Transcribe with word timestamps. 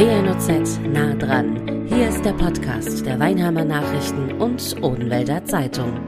WNOZ 0.00 0.80
nah 0.94 1.12
dran. 1.12 1.86
Hier 1.86 2.08
ist 2.08 2.24
der 2.24 2.32
Podcast 2.32 3.04
der 3.04 3.20
Weinheimer 3.20 3.66
Nachrichten 3.66 4.40
und 4.40 4.82
Odenwälder 4.82 5.44
Zeitung. 5.44 6.00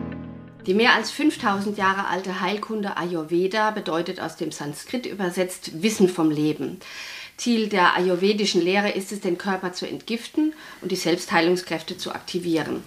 Die 0.64 0.72
mehr 0.72 0.94
als 0.94 1.10
5000 1.10 1.76
Jahre 1.76 2.06
alte 2.06 2.40
Heilkunde 2.40 2.96
Ayurveda 2.96 3.70
bedeutet 3.70 4.18
aus 4.18 4.36
dem 4.36 4.50
Sanskrit 4.50 5.04
übersetzt 5.04 5.82
Wissen 5.82 6.08
vom 6.08 6.30
Leben. 6.30 6.80
Ziel 7.36 7.68
der 7.68 7.94
ayurvedischen 7.94 8.62
Lehre 8.62 8.92
ist 8.92 9.12
es, 9.12 9.20
den 9.20 9.36
Körper 9.36 9.74
zu 9.74 9.86
entgiften 9.86 10.54
und 10.80 10.90
die 10.90 10.96
Selbstheilungskräfte 10.96 11.98
zu 11.98 12.14
aktivieren. 12.14 12.82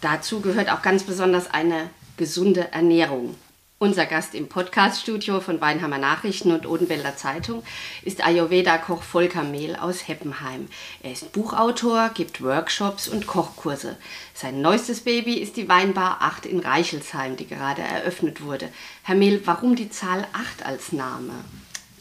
Dazu 0.00 0.40
gehört 0.40 0.72
auch 0.72 0.80
ganz 0.80 1.02
besonders 1.02 1.50
eine 1.50 1.90
gesunde 2.16 2.72
Ernährung. 2.72 3.34
Unser 3.78 4.06
Gast 4.06 4.34
im 4.34 4.48
Podcaststudio 4.48 5.40
von 5.40 5.60
Weinheimer 5.60 5.98
Nachrichten 5.98 6.50
und 6.50 6.66
Odenwälder 6.66 7.14
Zeitung 7.14 7.62
ist 8.04 8.24
Ayurveda-Koch 8.24 9.02
Volker 9.02 9.42
Mehl 9.42 9.76
aus 9.76 10.08
Heppenheim. 10.08 10.68
Er 11.02 11.12
ist 11.12 11.32
Buchautor, 11.32 12.10
gibt 12.14 12.42
Workshops 12.42 13.06
und 13.06 13.26
Kochkurse. 13.26 13.98
Sein 14.32 14.62
neuestes 14.62 15.02
Baby 15.02 15.34
ist 15.34 15.58
die 15.58 15.68
Weinbar 15.68 16.22
8 16.22 16.46
in 16.46 16.60
Reichelsheim, 16.60 17.36
die 17.36 17.46
gerade 17.46 17.82
eröffnet 17.82 18.40
wurde. 18.40 18.70
Herr 19.02 19.14
Mehl, 19.14 19.42
warum 19.44 19.76
die 19.76 19.90
Zahl 19.90 20.26
8 20.32 20.64
als 20.64 20.92
Name? 20.92 21.34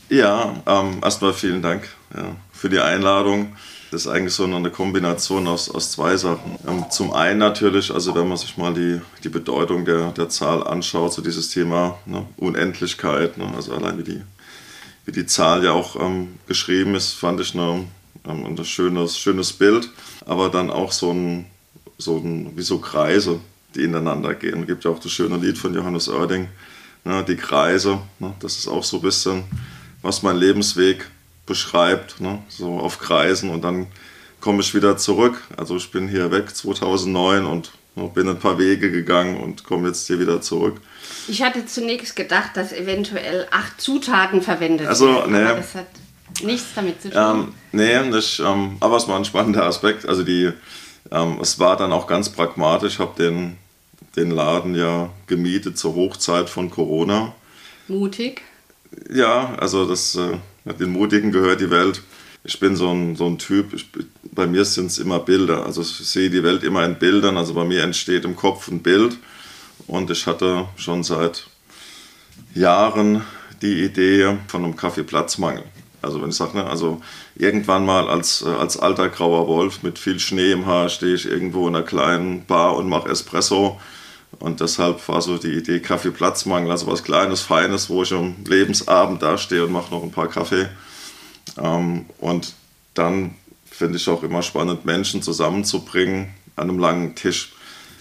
Ja, 0.07 0.55
ähm, 0.65 1.01
erstmal 1.03 1.33
vielen 1.33 1.61
Dank 1.61 1.89
ja, 2.15 2.37
für 2.53 2.69
die 2.69 2.79
Einladung. 2.79 3.57
Das 3.95 4.07
ist 4.07 4.11
eigentlich 4.11 4.33
so 4.33 4.43
eine 4.43 4.71
Kombination 4.71 5.47
aus, 5.47 5.69
aus 5.69 5.91
zwei 5.91 6.17
Sachen. 6.17 6.59
Ähm, 6.67 6.83
zum 6.91 7.13
einen 7.13 7.39
natürlich, 7.39 7.93
also 7.93 8.13
wenn 8.13 8.27
man 8.27 8.35
sich 8.35 8.57
mal 8.57 8.73
die, 8.73 8.99
die 9.23 9.29
Bedeutung 9.29 9.85
der, 9.85 10.11
der 10.11 10.27
Zahl 10.27 10.67
anschaut, 10.67 11.13
so 11.13 11.21
dieses 11.21 11.47
Thema 11.47 11.97
ne, 12.05 12.27
Unendlichkeit, 12.35 13.37
ne, 13.37 13.49
also 13.55 13.73
allein 13.73 13.97
wie 13.97 14.03
die, 14.03 14.21
wie 15.05 15.13
die 15.13 15.25
Zahl 15.25 15.63
ja 15.63 15.71
auch 15.71 15.95
ähm, 15.95 16.39
geschrieben 16.45 16.93
ist, 16.93 17.13
fand 17.13 17.39
ich 17.39 17.53
eine, 17.53 17.85
ähm, 18.27 18.45
ein 18.45 18.65
schönes, 18.65 19.17
schönes 19.17 19.53
Bild. 19.53 19.89
Aber 20.25 20.49
dann 20.49 20.71
auch 20.71 20.91
so 20.91 21.13
ein, 21.13 21.45
so 21.97 22.17
ein, 22.17 22.51
wie 22.57 22.63
so 22.63 22.79
Kreise, 22.79 23.39
die 23.75 23.83
ineinander 23.83 24.33
gehen. 24.33 24.63
Es 24.63 24.67
gibt 24.67 24.83
ja 24.83 24.91
auch 24.91 24.99
das 24.99 25.13
schöne 25.13 25.37
Lied 25.37 25.57
von 25.57 25.73
Johannes 25.73 26.09
Oerding, 26.09 26.49
ne, 27.05 27.23
die 27.25 27.37
Kreise. 27.37 27.99
Ne, 28.19 28.33
das 28.41 28.57
ist 28.57 28.67
auch 28.67 28.83
so 28.83 28.97
ein 28.97 29.03
bisschen, 29.03 29.45
was 30.01 30.21
mein 30.21 30.35
Lebensweg 30.35 31.09
beschreibt, 31.45 32.21
ne? 32.21 32.39
so 32.49 32.79
auf 32.79 32.99
Kreisen 32.99 33.49
und 33.49 33.63
dann 33.63 33.87
komme 34.41 34.61
ich 34.61 34.73
wieder 34.75 34.97
zurück. 34.97 35.41
Also 35.57 35.75
ich 35.77 35.91
bin 35.91 36.07
hier 36.07 36.31
weg 36.31 36.55
2009 36.55 37.45
und 37.45 37.71
ne, 37.95 38.09
bin 38.13 38.29
ein 38.29 38.39
paar 38.39 38.57
Wege 38.59 38.91
gegangen 38.91 39.41
und 39.41 39.63
komme 39.63 39.87
jetzt 39.87 40.07
hier 40.07 40.19
wieder 40.19 40.41
zurück. 40.41 40.79
Ich 41.27 41.41
hatte 41.41 41.65
zunächst 41.65 42.15
gedacht, 42.15 42.51
dass 42.55 42.71
eventuell 42.71 43.47
acht 43.51 43.81
Zutaten 43.81 44.41
verwendet 44.41 44.87
also, 44.87 45.07
werden. 45.07 45.31
Nee. 45.31 45.43
Aber 45.43 45.57
das 45.57 45.75
hat 45.75 45.87
nichts 46.43 46.67
damit 46.75 47.01
zu 47.01 47.09
tun. 47.09 47.19
Ähm, 47.19 47.53
nee, 47.71 47.99
nicht, 48.01 48.39
ähm, 48.39 48.77
aber 48.79 48.97
es 48.97 49.07
war 49.07 49.17
ein 49.17 49.25
spannender 49.25 49.63
Aspekt. 49.65 50.07
Also 50.07 50.23
die, 50.23 50.51
ähm, 51.11 51.39
es 51.41 51.59
war 51.59 51.77
dann 51.77 51.91
auch 51.91 52.07
ganz 52.07 52.29
pragmatisch. 52.29 52.93
Ich 52.93 52.99
habe 52.99 53.15
den, 53.17 53.57
den 54.15 54.31
Laden 54.31 54.75
ja 54.75 55.09
gemietet 55.27 55.77
zur 55.77 55.95
Hochzeit 55.95 56.49
von 56.49 56.69
Corona. 56.69 57.33
Mutig. 57.87 58.41
Ja, 59.11 59.55
also 59.59 59.87
das... 59.87 60.15
Äh, 60.15 60.37
den 60.73 60.91
Mutigen 60.91 61.31
gehört 61.31 61.61
die 61.61 61.69
Welt. 61.69 62.01
Ich 62.43 62.59
bin 62.59 62.75
so 62.75 62.91
ein, 62.91 63.15
so 63.15 63.25
ein 63.25 63.37
Typ, 63.37 63.73
ich, 63.73 63.87
bei 64.31 64.45
mir 64.45 64.65
sind 64.65 64.87
es 64.87 64.99
immer 64.99 65.19
Bilder. 65.19 65.65
Also 65.65 65.81
ich 65.81 65.87
sehe 65.87 66.29
die 66.29 66.43
Welt 66.43 66.63
immer 66.63 66.85
in 66.85 66.95
Bildern. 66.95 67.37
Also 67.37 67.53
bei 67.53 67.63
mir 67.63 67.83
entsteht 67.83 68.25
im 68.25 68.35
Kopf 68.35 68.67
ein 68.67 68.81
Bild. 68.81 69.17
Und 69.87 70.09
ich 70.11 70.25
hatte 70.27 70.67
schon 70.75 71.03
seit 71.03 71.47
Jahren 72.53 73.23
die 73.61 73.83
Idee 73.83 74.37
von 74.47 74.63
einem 74.63 74.75
Kaffeeplatzmangel. 74.75 75.63
Also 76.01 76.21
wenn 76.21 76.29
ich 76.29 76.35
sage, 76.35 76.57
ne, 76.57 76.65
also 76.65 77.01
irgendwann 77.35 77.85
mal 77.85 78.07
als, 78.07 78.43
äh, 78.43 78.49
als 78.49 78.77
alter 78.77 79.09
grauer 79.09 79.47
Wolf 79.47 79.81
mit 79.81 79.97
viel 79.97 80.19
Schnee 80.19 80.51
im 80.51 80.65
Haar 80.67 80.89
stehe 80.89 81.15
ich 81.15 81.25
irgendwo 81.25 81.67
in 81.67 81.75
einer 81.75 81.83
kleinen 81.83 82.45
Bar 82.45 82.75
und 82.75 82.87
mache 82.87 83.09
Espresso. 83.09 83.79
Und 84.39 84.59
deshalb 84.59 85.07
war 85.07 85.21
so 85.21 85.37
die 85.37 85.53
Idee 85.53 85.79
Kaffeeplatzmangel, 85.79 86.71
also 86.71 86.87
was 86.87 87.03
Kleines, 87.03 87.41
Feines, 87.41 87.89
wo 87.89 88.03
ich 88.03 88.13
am 88.13 88.35
Lebensabend 88.45 89.21
dastehe 89.21 89.63
und 89.63 89.71
mache 89.71 89.93
noch 89.93 90.03
ein 90.03 90.11
paar 90.11 90.27
Kaffee. 90.27 90.67
Ähm, 91.57 92.05
und 92.19 92.53
dann 92.93 93.35
finde 93.69 93.97
ich 93.97 94.07
auch 94.09 94.23
immer 94.23 94.41
spannend, 94.41 94.85
Menschen 94.85 95.21
zusammenzubringen 95.21 96.33
an 96.55 96.69
einem 96.69 96.79
langen 96.79 97.15
Tisch. 97.15 97.53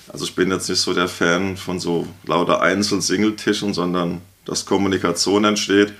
Also 0.09 0.25
ich 0.25 0.35
bin 0.35 0.51
jetzt 0.51 0.69
nicht 0.69 0.81
so 0.81 0.95
der 0.95 1.09
Fan 1.09 1.57
von 1.57 1.81
so 1.81 2.07
lauter 2.25 2.61
Einzel-Single-Tischen, 2.61 3.75
sondern 3.75 4.21
dass 4.45 4.67
Kommunikation 4.67 5.45
entsteht. 5.45 5.93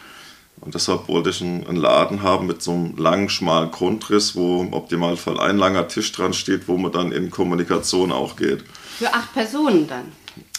Und 0.61 0.75
deshalb 0.75 1.09
wollte 1.09 1.31
ich 1.31 1.43
einen, 1.43 1.77
Laden 1.77 2.23
haben 2.23 2.47
mit 2.47 2.63
so 2.63 2.73
einem 2.73 2.97
langen, 2.97 3.29
schmalen 3.29 3.71
Grundriss, 3.71 4.37
wo 4.37 4.63
im 4.63 4.73
Optimalfall 4.73 5.41
ein 5.41 5.59
langer 5.59 5.89
Tisch 5.89 6.13
dran 6.13 6.33
steht, 6.33 6.69
wo 6.69 6.79
man 6.79 6.93
dann 6.93 7.13
in 7.13 7.31
Kommunikation 7.31 8.13
auch 8.13 8.37
geht. 8.37 8.65
Für 8.99 9.13
acht 9.13 9.33
Personen 9.35 9.89
dann? 9.89 10.13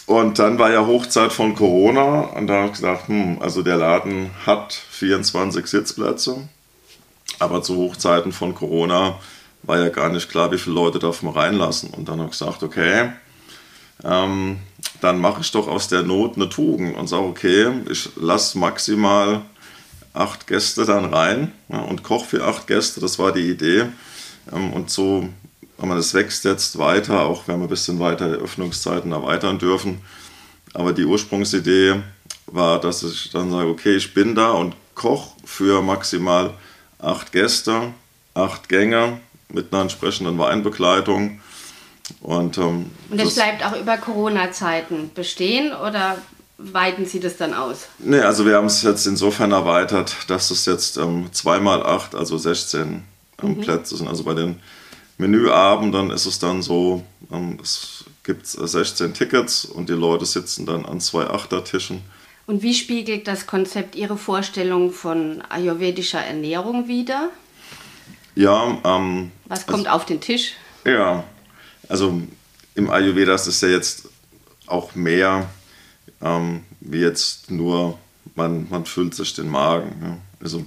Und 0.06 0.38
dann 0.38 0.58
war 0.58 0.70
ja 0.70 0.86
Hochzeit 0.86 1.32
von 1.32 1.56
Corona 1.56 2.20
und 2.36 2.46
da 2.46 2.54
habe 2.54 2.66
ich 2.66 2.72
gesagt, 2.74 3.08
hm, 3.08 3.38
also 3.40 3.62
der 3.62 3.76
Laden 3.76 4.30
hat 4.46 4.72
24 4.72 5.66
Sitzplätze, 5.66 6.48
aber 7.40 7.62
zu 7.62 7.76
Hochzeiten 7.76 8.30
von 8.30 8.54
Corona 8.54 9.18
war 9.64 9.78
ja 9.78 9.88
gar 9.88 10.08
nicht 10.08 10.30
klar, 10.30 10.52
wie 10.52 10.58
viele 10.58 10.76
Leute 10.76 11.00
darf 11.00 11.22
man 11.22 11.34
reinlassen. 11.34 11.90
Und 11.90 12.08
dann 12.08 12.20
habe 12.20 12.30
ich 12.30 12.38
gesagt, 12.38 12.62
okay, 12.62 13.10
ähm, 14.04 14.58
dann 15.00 15.18
mache 15.18 15.40
ich 15.40 15.50
doch 15.50 15.66
aus 15.66 15.88
der 15.88 16.02
Not 16.02 16.36
eine 16.36 16.48
Tugend 16.48 16.96
und 16.96 17.08
sage, 17.08 17.24
okay, 17.24 17.72
ich 17.90 18.10
lasse 18.14 18.58
maximal 18.58 19.42
acht 20.14 20.46
Gäste 20.46 20.84
dann 20.84 21.12
rein 21.12 21.52
ja, 21.68 21.80
und 21.80 22.04
koche 22.04 22.26
für 22.26 22.44
acht 22.44 22.68
Gäste, 22.68 23.00
das 23.00 23.18
war 23.18 23.32
die 23.32 23.50
Idee. 23.50 23.86
Ähm, 24.52 24.72
und 24.72 24.88
so 24.88 25.28
aber 25.78 25.96
das 25.96 26.14
wächst 26.14 26.44
jetzt 26.44 26.78
weiter, 26.78 27.26
auch 27.26 27.46
wenn 27.46 27.58
wir 27.58 27.66
ein 27.66 27.70
bisschen 27.70 28.00
weiter 28.00 28.28
die 28.28 28.42
Öffnungszeiten 28.42 29.12
erweitern 29.12 29.58
dürfen. 29.58 30.00
Aber 30.74 30.92
die 30.92 31.04
Ursprungsidee 31.04 31.96
war, 32.46 32.80
dass 32.80 33.02
ich 33.02 33.30
dann 33.30 33.50
sage, 33.50 33.68
okay, 33.68 33.96
ich 33.96 34.14
bin 34.14 34.34
da 34.34 34.52
und 34.52 34.74
koche 34.94 35.30
für 35.44 35.82
maximal 35.82 36.54
acht 36.98 37.32
Gäste, 37.32 37.92
acht 38.34 38.68
Gänge 38.68 39.20
mit 39.48 39.72
einer 39.72 39.82
entsprechenden 39.82 40.38
Weinbegleitung. 40.38 41.40
Und, 42.20 42.58
ähm, 42.58 42.90
und 43.10 43.20
das, 43.20 43.34
das 43.34 43.34
bleibt 43.34 43.64
auch 43.64 43.80
über 43.80 43.96
Corona-Zeiten 43.96 45.10
bestehen 45.14 45.72
oder 45.72 46.18
weiten 46.58 47.04
Sie 47.04 47.20
das 47.20 47.36
dann 47.36 47.52
aus? 47.52 47.88
Nee, 47.98 48.20
also 48.20 48.46
wir 48.46 48.56
haben 48.56 48.66
es 48.66 48.82
jetzt 48.82 49.06
insofern 49.06 49.52
erweitert, 49.52 50.16
dass 50.28 50.50
es 50.50 50.66
jetzt 50.66 50.96
ähm, 50.96 51.28
zweimal 51.32 51.84
acht, 51.84 52.14
also 52.14 52.38
16 52.38 53.02
ähm, 53.42 53.48
mhm. 53.48 53.60
Plätze 53.60 53.96
sind. 53.96 54.08
Also 54.08 54.24
bei 54.24 54.34
den 54.34 54.60
Menüabend, 55.18 55.94
dann 55.94 56.10
ist 56.10 56.26
es 56.26 56.38
dann 56.38 56.62
so, 56.62 57.02
ähm, 57.32 57.58
es 57.62 58.04
gibt 58.22 58.46
16 58.46 59.14
Tickets 59.14 59.64
und 59.64 59.88
die 59.88 59.94
Leute 59.94 60.26
sitzen 60.26 60.66
dann 60.66 60.84
an 60.84 61.00
zwei 61.00 61.24
Achtertischen. 61.24 62.02
Und 62.46 62.62
wie 62.62 62.74
spiegelt 62.74 63.26
das 63.26 63.46
Konzept 63.46 63.96
Ihre 63.96 64.16
Vorstellung 64.16 64.92
von 64.92 65.42
ayurvedischer 65.48 66.20
Ernährung 66.20 66.86
wider? 66.86 67.30
Ja, 68.34 68.78
ähm, 68.84 69.32
was 69.46 69.66
kommt 69.66 69.86
also, 69.86 69.96
auf 69.96 70.04
den 70.04 70.20
Tisch? 70.20 70.52
Ja, 70.84 71.24
also 71.88 72.20
im 72.74 72.90
Ayurveda 72.90 73.34
ist 73.34 73.46
es 73.46 73.60
ja 73.62 73.68
jetzt 73.68 74.08
auch 74.66 74.94
mehr 74.94 75.48
ähm, 76.20 76.62
wie 76.80 77.00
jetzt 77.00 77.50
nur, 77.50 77.98
man, 78.34 78.68
man 78.70 78.84
füllt 78.84 79.14
sich 79.14 79.34
den 79.34 79.48
Magen. 79.48 79.92
Ja. 80.02 80.18
Also 80.40 80.64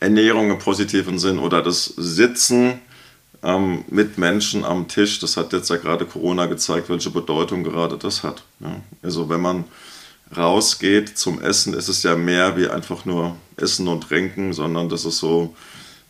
Ernährung 0.00 0.50
im 0.50 0.58
positiven 0.58 1.18
Sinn 1.18 1.38
oder 1.38 1.62
das 1.62 1.86
Sitzen 1.96 2.80
ähm, 3.42 3.84
mit 3.88 4.18
Menschen 4.18 4.64
am 4.64 4.88
Tisch. 4.88 5.18
Das 5.20 5.36
hat 5.36 5.52
jetzt 5.52 5.70
ja 5.70 5.76
gerade 5.76 6.06
Corona 6.06 6.46
gezeigt, 6.46 6.88
welche 6.88 7.10
Bedeutung 7.10 7.64
gerade 7.64 7.96
das 7.96 8.22
hat. 8.22 8.42
Ja. 8.60 8.80
Also 9.02 9.28
wenn 9.28 9.40
man 9.40 9.64
rausgeht 10.36 11.16
zum 11.16 11.40
Essen, 11.40 11.74
ist 11.74 11.88
es 11.88 12.02
ja 12.02 12.16
mehr 12.16 12.56
wie 12.56 12.68
einfach 12.68 13.04
nur 13.04 13.36
Essen 13.56 13.88
und 13.88 14.02
Trinken, 14.02 14.52
sondern 14.52 14.88
das 14.88 15.04
ist 15.04 15.18
so, 15.18 15.54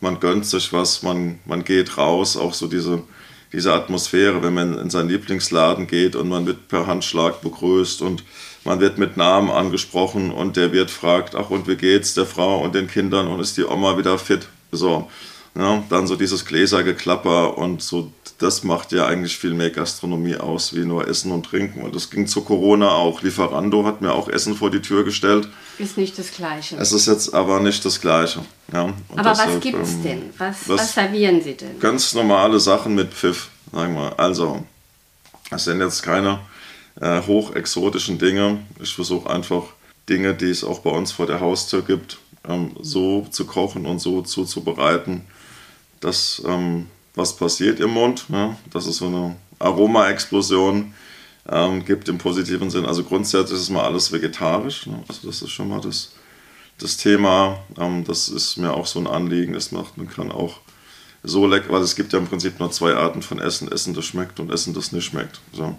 man 0.01 0.19
gönnt 0.19 0.45
sich 0.45 0.73
was, 0.73 1.03
man, 1.03 1.39
man 1.45 1.63
geht 1.63 1.97
raus, 1.97 2.35
auch 2.35 2.53
so 2.53 2.67
diese, 2.67 3.03
diese 3.53 3.73
Atmosphäre, 3.73 4.43
wenn 4.43 4.53
man 4.53 4.77
in 4.77 4.89
seinen 4.89 5.09
Lieblingsladen 5.09 5.87
geht 5.87 6.15
und 6.15 6.27
man 6.27 6.45
wird 6.45 6.67
per 6.67 6.87
Handschlag 6.87 7.41
begrüßt 7.41 8.01
und 8.01 8.23
man 8.65 8.79
wird 8.79 8.97
mit 8.97 9.17
Namen 9.17 9.49
angesprochen 9.49 10.31
und 10.31 10.57
der 10.57 10.73
Wirt 10.73 10.91
fragt, 10.91 11.35
ach 11.35 11.49
und 11.49 11.67
wie 11.67 11.77
geht's 11.77 12.13
der 12.13 12.25
Frau 12.25 12.61
und 12.61 12.75
den 12.75 12.87
Kindern 12.87 13.27
und 13.27 13.39
ist 13.39 13.57
die 13.57 13.63
Oma 13.63 13.97
wieder 13.97 14.17
fit? 14.17 14.47
So. 14.71 15.09
Ja, 15.59 15.83
dann 15.89 16.07
so 16.07 16.15
dieses 16.15 16.45
Gläsergeklapper 16.45 17.57
und 17.57 17.81
so, 17.81 18.13
das 18.37 18.63
macht 18.63 18.93
ja 18.93 19.07
eigentlich 19.07 19.37
viel 19.37 19.53
mehr 19.53 19.69
Gastronomie 19.71 20.37
aus, 20.37 20.73
wie 20.73 20.85
nur 20.85 21.05
Essen 21.05 21.33
und 21.33 21.47
Trinken. 21.47 21.81
Und 21.81 21.93
das 21.93 22.09
ging 22.09 22.27
zu 22.27 22.45
Corona 22.45 22.91
auch. 22.91 23.21
Lieferando 23.21 23.85
hat 23.85 23.99
mir 23.99 24.13
auch 24.13 24.29
Essen 24.29 24.55
vor 24.55 24.71
die 24.71 24.81
Tür 24.81 25.03
gestellt. 25.03 25.49
Ist 25.77 25.97
nicht 25.97 26.17
das 26.17 26.31
Gleiche. 26.31 26.77
Es 26.77 26.93
ist 26.93 27.07
jetzt 27.07 27.33
aber 27.33 27.59
nicht 27.59 27.83
das 27.83 27.99
Gleiche. 27.99 28.39
Ja, 28.71 28.93
aber 29.09 29.31
deshalb, 29.31 29.55
was 29.55 29.59
gibt 29.59 29.83
es 29.83 29.93
ähm, 29.95 30.03
denn? 30.03 30.21
Was, 30.37 30.69
was, 30.69 30.79
was 30.79 30.93
servieren 30.93 31.41
Sie 31.41 31.55
denn? 31.55 31.77
Ganz 31.81 32.13
normale 32.13 32.57
Sachen 32.61 32.95
mit 32.95 33.13
Pfiff, 33.13 33.49
sagen 33.73 33.95
wir. 33.95 34.17
Also, 34.17 34.63
es 35.51 35.65
sind 35.65 35.81
jetzt 35.81 36.03
keine 36.03 36.39
äh, 37.01 37.21
hochexotischen 37.21 38.17
Dinge. 38.17 38.59
Ich 38.81 38.93
versuche 38.95 39.29
einfach 39.29 39.63
Dinge, 40.07 40.35
die 40.35 40.51
es 40.51 40.63
auch 40.63 40.79
bei 40.79 40.91
uns 40.91 41.11
vor 41.11 41.27
der 41.27 41.41
Haustür 41.41 41.81
gibt, 41.81 42.17
ähm, 42.47 42.77
so 42.79 43.27
zu 43.29 43.43
kochen 43.45 43.85
und 43.85 43.99
so 43.99 44.21
zuzubereiten, 44.21 45.25
dass 45.99 46.41
ähm, 46.45 46.87
was 47.15 47.35
passiert 47.35 47.79
im 47.79 47.91
Mund, 47.91 48.25
ja, 48.29 48.55
dass 48.71 48.85
es 48.85 48.97
so 48.97 49.07
eine 49.07 49.35
Aromaexplosion 49.59 50.93
ähm, 51.49 51.85
gibt 51.85 52.07
im 52.07 52.17
positiven 52.17 52.69
Sinn. 52.69 52.85
Also 52.85 53.03
grundsätzlich 53.03 53.59
ist 53.59 53.69
mal 53.69 53.83
alles 53.83 54.11
vegetarisch. 54.11 54.87
Ne? 54.87 55.03
Also 55.07 55.27
das 55.27 55.41
ist 55.41 55.51
schon 55.51 55.69
mal 55.69 55.81
das, 55.81 56.13
das 56.77 56.97
Thema. 56.97 57.59
Ähm, 57.77 58.03
das 58.05 58.29
ist 58.29 58.57
mir 58.57 58.73
auch 58.73 58.87
so 58.87 58.99
ein 58.99 59.07
Anliegen. 59.07 59.53
Das 59.53 59.71
macht, 59.71 59.97
man 59.97 60.09
kann 60.09 60.31
auch 60.31 60.59
so 61.23 61.47
lecker, 61.47 61.73
weil 61.73 61.81
es 61.81 61.95
gibt 61.95 62.13
ja 62.13 62.19
im 62.19 62.27
Prinzip 62.27 62.59
nur 62.59 62.71
zwei 62.71 62.93
Arten 62.93 63.21
von 63.21 63.39
Essen. 63.39 63.71
Essen, 63.71 63.93
das 63.93 64.05
schmeckt 64.05 64.39
und 64.39 64.51
Essen, 64.51 64.73
das 64.73 64.91
nicht 64.91 65.05
schmeckt. 65.05 65.41
So. 65.51 65.77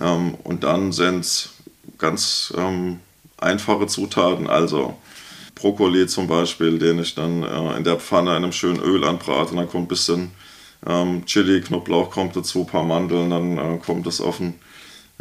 Ähm, 0.00 0.34
und 0.42 0.64
dann 0.64 0.92
sind 0.92 1.20
es 1.20 1.50
ganz 1.98 2.52
ähm, 2.56 3.00
einfache 3.36 3.86
Zutaten, 3.86 4.48
also 4.48 4.96
Brokkoli 5.62 6.08
zum 6.08 6.26
Beispiel, 6.26 6.78
den 6.78 6.98
ich 6.98 7.14
dann 7.14 7.44
äh, 7.44 7.76
in 7.76 7.84
der 7.84 7.96
Pfanne 7.96 8.30
in 8.30 8.42
einem 8.42 8.52
schönen 8.52 8.80
Öl 8.80 9.04
anbrate. 9.04 9.54
Dann 9.54 9.68
kommt 9.68 9.84
ein 9.84 9.88
bisschen 9.88 10.32
ähm, 10.84 11.24
Chili, 11.24 11.60
Knoblauch 11.60 12.10
kommt 12.10 12.34
dazu, 12.34 12.60
ein 12.60 12.66
paar 12.66 12.82
Mandeln, 12.82 13.30
dann 13.30 13.58
äh, 13.58 13.78
kommt 13.78 14.06
es 14.08 14.20
auf 14.20 14.40
einen 14.40 14.54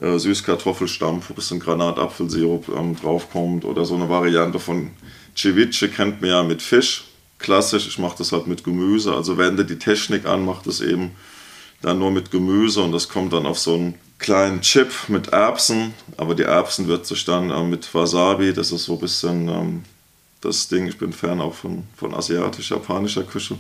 äh, 0.02 0.18
Süßkartoffelstampf, 0.18 1.30
wo 1.30 1.34
ein 1.34 1.36
bisschen 1.36 1.60
Granatapfelsirup 1.60 2.70
ähm, 2.76 2.96
draufkommt 2.96 3.66
oder 3.66 3.86
so 3.86 3.94
eine 3.94 4.10
Variante 4.10 4.60
von 4.60 4.90
Ceviche 5.38 5.90
kennt 5.90 6.22
man 6.22 6.30
ja 6.32 6.44
mit 6.44 6.64
Fisch. 6.64 7.06
Klassisch, 7.38 7.88
ich 7.88 8.00
mache 8.00 8.18
das 8.18 8.32
halt 8.32 8.48
mit 8.48 8.64
Gemüse. 8.64 9.14
Also 9.14 9.38
wende 9.38 9.64
die 9.64 9.78
Technik 9.78 10.26
an, 10.26 10.44
mache 10.44 10.64
das 10.66 10.82
eben 10.82 11.12
dann 11.82 12.00
nur 12.00 12.12
mit 12.12 12.32
Gemüse 12.32 12.82
und 12.82 12.92
das 12.92 13.10
kommt 13.10 13.34
dann 13.34 13.46
auf 13.46 13.58
so 13.60 13.76
einen 13.76 13.96
kleinen 14.18 14.62
Chip 14.62 14.92
mit 15.08 15.30
Erbsen. 15.30 15.94
Aber 16.18 16.34
die 16.34 16.44
Erbsen 16.44 16.88
wird 16.88 17.06
sich 17.06 17.24
dann 17.26 17.52
äh, 17.52 17.64
mit 17.64 17.94
Wasabi, 17.94 18.54
das 18.54 18.72
ist 18.72 18.86
so 18.86 18.94
ein 18.94 19.00
bisschen 19.00 19.48
ähm, 19.48 19.84
das 20.42 20.68
Ding. 20.68 20.88
Ich 20.88 20.98
bin 20.98 21.14
Fan 21.14 21.42
auch 21.42 21.54
von, 21.54 21.84
von 21.96 22.14
asiatisch-japanischer 22.14 23.24
Küche. 23.24 23.58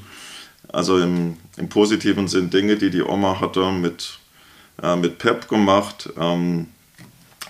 Also 0.67 0.99
im, 0.99 1.37
im 1.57 1.69
positiven 1.69 2.27
Sinn 2.27 2.49
Dinge, 2.49 2.77
die 2.77 2.89
die 2.89 3.03
Oma 3.03 3.39
hatte 3.39 3.71
mit, 3.71 4.19
äh, 4.81 4.95
mit 4.95 5.17
Pep 5.17 5.47
gemacht. 5.47 6.09
Ähm, 6.17 6.67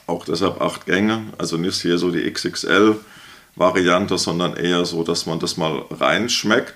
auch 0.07 0.25
deshalb 0.25 0.62
acht 0.62 0.86
Gänge. 0.86 1.24
Also 1.38 1.57
nicht 1.57 1.81
hier 1.81 1.98
so 1.98 2.12
die 2.12 2.30
XXL-Variante, 2.31 4.18
sondern 4.18 4.56
eher 4.56 4.86
so, 4.86 5.04
dass 5.04 5.25
man 5.25 5.39
das 5.39 5.57
mal 5.57 5.86
reinschmeckt. 5.89 6.74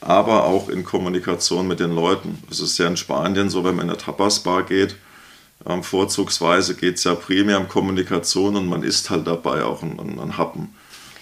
Aber 0.00 0.44
auch 0.44 0.68
in 0.68 0.84
Kommunikation 0.84 1.66
mit 1.66 1.80
den 1.80 1.94
Leuten. 1.94 2.42
Es 2.50 2.60
ist 2.60 2.76
ja 2.78 2.86
in 2.86 2.96
Spanien 2.96 3.48
so, 3.48 3.64
wenn 3.64 3.76
man 3.76 3.86
in 3.86 3.90
eine 3.90 3.98
Tapas-Bar 3.98 4.64
geht, 4.64 4.96
ähm, 5.66 5.82
vorzugsweise 5.82 6.74
geht 6.74 6.96
es 6.96 7.04
ja 7.04 7.14
primär 7.14 7.58
um 7.58 7.68
Kommunikation 7.68 8.56
und 8.56 8.68
man 8.68 8.82
isst 8.82 9.10
halt 9.10 9.26
dabei 9.26 9.64
auch 9.64 9.82
einen, 9.82 9.98
einen 9.98 10.36
Happen. 10.36 10.74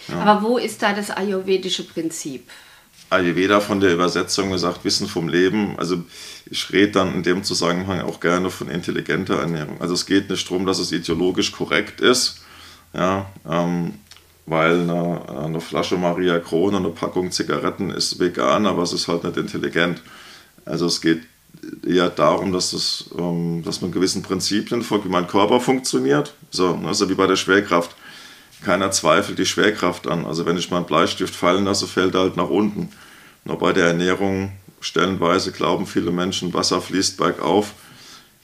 Ja. 0.08 0.20
Aber 0.20 0.42
wo 0.42 0.58
ist 0.58 0.82
da 0.82 0.92
das 0.92 1.10
ayurvedische 1.10 1.84
Prinzip? 1.84 2.48
Ayurveda 3.12 3.60
von 3.60 3.80
der 3.80 3.92
Übersetzung 3.92 4.50
gesagt, 4.50 4.84
Wissen 4.84 5.06
vom 5.06 5.28
Leben. 5.28 5.78
Also 5.78 6.02
ich 6.46 6.72
rede 6.72 6.92
dann 6.92 7.14
in 7.14 7.22
dem 7.22 7.44
Zusammenhang 7.44 8.00
auch 8.00 8.20
gerne 8.20 8.50
von 8.50 8.68
intelligenter 8.68 9.38
Ernährung. 9.38 9.80
Also 9.80 9.94
es 9.94 10.06
geht 10.06 10.30
nicht 10.30 10.50
darum, 10.50 10.66
dass 10.66 10.78
es 10.78 10.92
ideologisch 10.92 11.52
korrekt 11.52 12.00
ist, 12.00 12.40
ja, 12.94 13.30
ähm, 13.48 13.94
weil 14.46 14.80
eine, 14.80 15.28
eine, 15.28 15.60
Flasche 15.60 15.96
Maria 15.96 16.38
Krone, 16.40 16.78
eine 16.78 16.88
Packung 16.88 17.30
Zigaretten 17.30 17.90
ist 17.90 18.18
vegan, 18.18 18.66
aber 18.66 18.82
es 18.82 18.92
ist 18.92 19.08
halt 19.08 19.24
nicht 19.24 19.36
intelligent. 19.36 20.02
Also 20.64 20.86
es 20.86 21.00
geht 21.00 21.22
eher 21.86 22.10
darum, 22.10 22.52
dass, 22.52 22.72
das, 22.72 23.10
ähm, 23.16 23.62
dass 23.64 23.82
man 23.82 23.92
gewissen 23.92 24.22
Prinzipien 24.22 24.82
folgt, 24.82 25.04
wie 25.04 25.10
mein 25.10 25.28
Körper 25.28 25.60
funktioniert. 25.60 26.34
So, 26.50 26.78
also 26.86 27.08
wie 27.08 27.14
bei 27.14 27.26
der 27.26 27.36
Schwerkraft 27.36 27.94
keiner 28.62 28.90
zweifelt 28.90 29.38
die 29.38 29.46
Schwerkraft 29.46 30.06
an. 30.06 30.24
Also 30.24 30.46
wenn 30.46 30.56
ich 30.56 30.70
meinen 30.70 30.86
Bleistift 30.86 31.34
fallen 31.34 31.64
lasse, 31.64 31.86
fällt 31.86 32.14
er 32.14 32.22
halt 32.22 32.36
nach 32.36 32.48
unten. 32.48 32.90
Nur 33.44 33.58
bei 33.58 33.72
der 33.72 33.86
Ernährung 33.86 34.52
stellenweise 34.80 35.52
glauben 35.52 35.86
viele 35.86 36.10
Menschen, 36.10 36.54
Wasser 36.54 36.80
fließt 36.80 37.16
bergauf. 37.16 37.74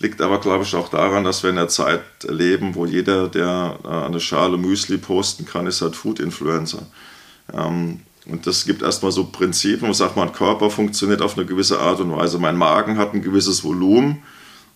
Liegt 0.01 0.21
aber, 0.21 0.39
glaube 0.39 0.63
ich, 0.63 0.75
auch 0.77 0.89
daran, 0.89 1.25
dass 1.25 1.43
wir 1.43 1.51
in 1.51 1.57
der 1.57 1.69
Zeit 1.69 2.03
leben, 2.23 2.77
wo 2.77 2.87
jeder, 2.87 3.29
der 3.29 3.79
äh, 3.85 3.89
eine 3.89 4.21
Schale 4.21 4.57
Müsli 4.57 4.97
posten 4.97 5.45
kann, 5.45 5.67
ist 5.67 5.83
halt 5.83 5.97
Food-Influencer. 5.97 6.87
Ähm, 7.53 8.01
und 8.27 8.47
das 8.47 8.65
gibt 8.65 8.83
erstmal 8.83 9.11
so 9.11 9.25
Prinzipien, 9.25 9.89
wo 9.89 9.93
sagt, 9.93 10.17
mein 10.17 10.33
Körper 10.33 10.71
funktioniert 10.71 11.21
auf 11.21 11.37
eine 11.37 11.47
gewisse 11.47 11.81
Art 11.81 11.99
und 11.99 12.15
Weise. 12.15 12.39
Mein 12.39 12.57
Magen 12.57 12.97
hat 12.97 13.15
ein 13.15 13.23
gewisses 13.23 13.65
Volumen. 13.65 14.23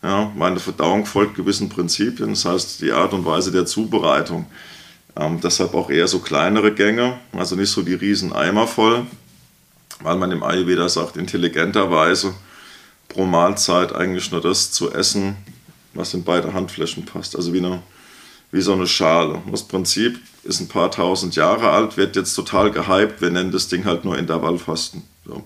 Ja, 0.03 0.33
meine 0.35 0.59
Verdauung 0.59 1.06
folgt 1.06 1.37
gewissen 1.37 1.69
Prinzipien. 1.69 2.31
Das 2.31 2.44
heißt, 2.44 2.81
die 2.81 2.91
Art 2.91 3.12
und 3.12 3.25
Weise 3.25 3.53
der 3.53 3.67
Zubereitung. 3.67 4.47
Ähm, 5.17 5.41
deshalb 5.43 5.75
auch 5.75 5.91
eher 5.91 6.09
so 6.09 6.20
kleinere 6.20 6.73
Gänge, 6.73 7.19
also 7.32 7.55
nicht 7.55 7.70
so 7.70 7.82
die 7.82 7.94
riesen 7.94 8.32
Eimer 8.32 8.67
voll, 8.67 9.06
weil 10.00 10.17
man 10.17 10.32
im 10.32 10.43
Ayurveda 10.43 10.88
sagt, 10.88 11.17
intelligenterweise 11.17 12.35
pro 13.09 13.26
Mahlzeit 13.26 13.94
eigentlich 13.94 14.31
nur 14.31 14.41
das 14.41 14.73
zu 14.73 14.91
essen, 14.93 15.37
was 15.93 16.14
in 16.14 16.25
beide 16.25 16.55
Handflächen 16.55 17.05
passt. 17.05 17.37
Also 17.37 17.53
wie, 17.53 17.59
eine, 17.59 17.82
wie 18.50 18.62
so 18.62 18.73
eine 18.73 18.87
Schale. 18.87 19.43
Das 19.50 19.62
Prinzip 19.64 20.19
ist 20.44 20.61
ein 20.61 20.69
paar 20.69 20.91
tausend 20.91 21.37
Jahre 21.37 21.70
alt, 21.70 21.99
wird 21.99 22.17
jetzt 22.17 22.35
total 22.35 22.70
gehypt. 22.70 23.20
Wir 23.20 23.31
nennen 23.31 23.53
das 23.53 23.69
Ding 23.69 23.85
halt 23.85 24.05
nur 24.05 24.17
Intervallfasten. 24.19 25.03
So. 25.26 25.44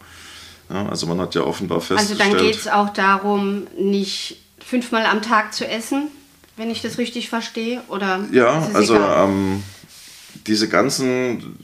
Ja, 0.71 0.89
also 0.89 1.07
man 1.07 1.21
hat 1.21 1.35
ja 1.35 1.43
offenbar 1.43 1.81
festgestellt... 1.81 2.21
Also 2.21 2.35
dann 2.35 2.47
geht 2.47 2.57
es 2.57 2.69
auch 2.69 2.91
darum, 2.91 3.67
nicht 3.79 4.37
fünfmal 4.65 5.07
am 5.07 5.23
Tag 5.23 5.55
zu 5.55 5.67
essen, 5.67 6.09
wenn 6.56 6.70
ich 6.70 6.82
das 6.82 6.99
richtig 6.99 7.29
verstehe? 7.29 7.82
Oder 7.88 8.25
ja, 8.32 8.69
also 8.73 8.97
ähm, 8.97 9.62
diese 10.47 10.69
ganzen 10.69 11.58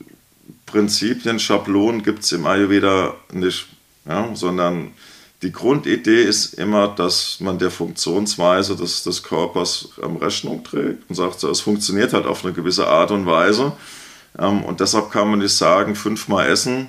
Prinzipien, 0.66 1.38
Schablonen 1.38 2.02
gibt 2.02 2.24
es 2.24 2.32
im 2.32 2.46
Ayurveda 2.46 3.14
nicht, 3.32 3.66
ja, 4.06 4.30
sondern 4.34 4.92
die 5.42 5.52
Grundidee 5.52 6.22
ist 6.22 6.54
immer, 6.54 6.88
dass 6.88 7.40
man 7.40 7.58
der 7.58 7.70
Funktionsweise 7.70 8.76
des, 8.76 9.02
des 9.02 9.22
Körpers 9.22 9.88
ähm, 10.02 10.16
Rechnung 10.16 10.62
trägt 10.62 11.08
und 11.08 11.16
sagt, 11.16 11.40
so, 11.40 11.50
es 11.50 11.60
funktioniert 11.60 12.12
halt 12.12 12.26
auf 12.26 12.44
eine 12.44 12.54
gewisse 12.54 12.86
Art 12.86 13.10
und 13.10 13.26
Weise. 13.26 13.72
Ähm, 14.38 14.62
und 14.62 14.80
deshalb 14.80 15.10
kann 15.10 15.28
man 15.28 15.40
nicht 15.40 15.54
sagen, 15.54 15.96
fünfmal 15.96 16.48
essen, 16.48 16.86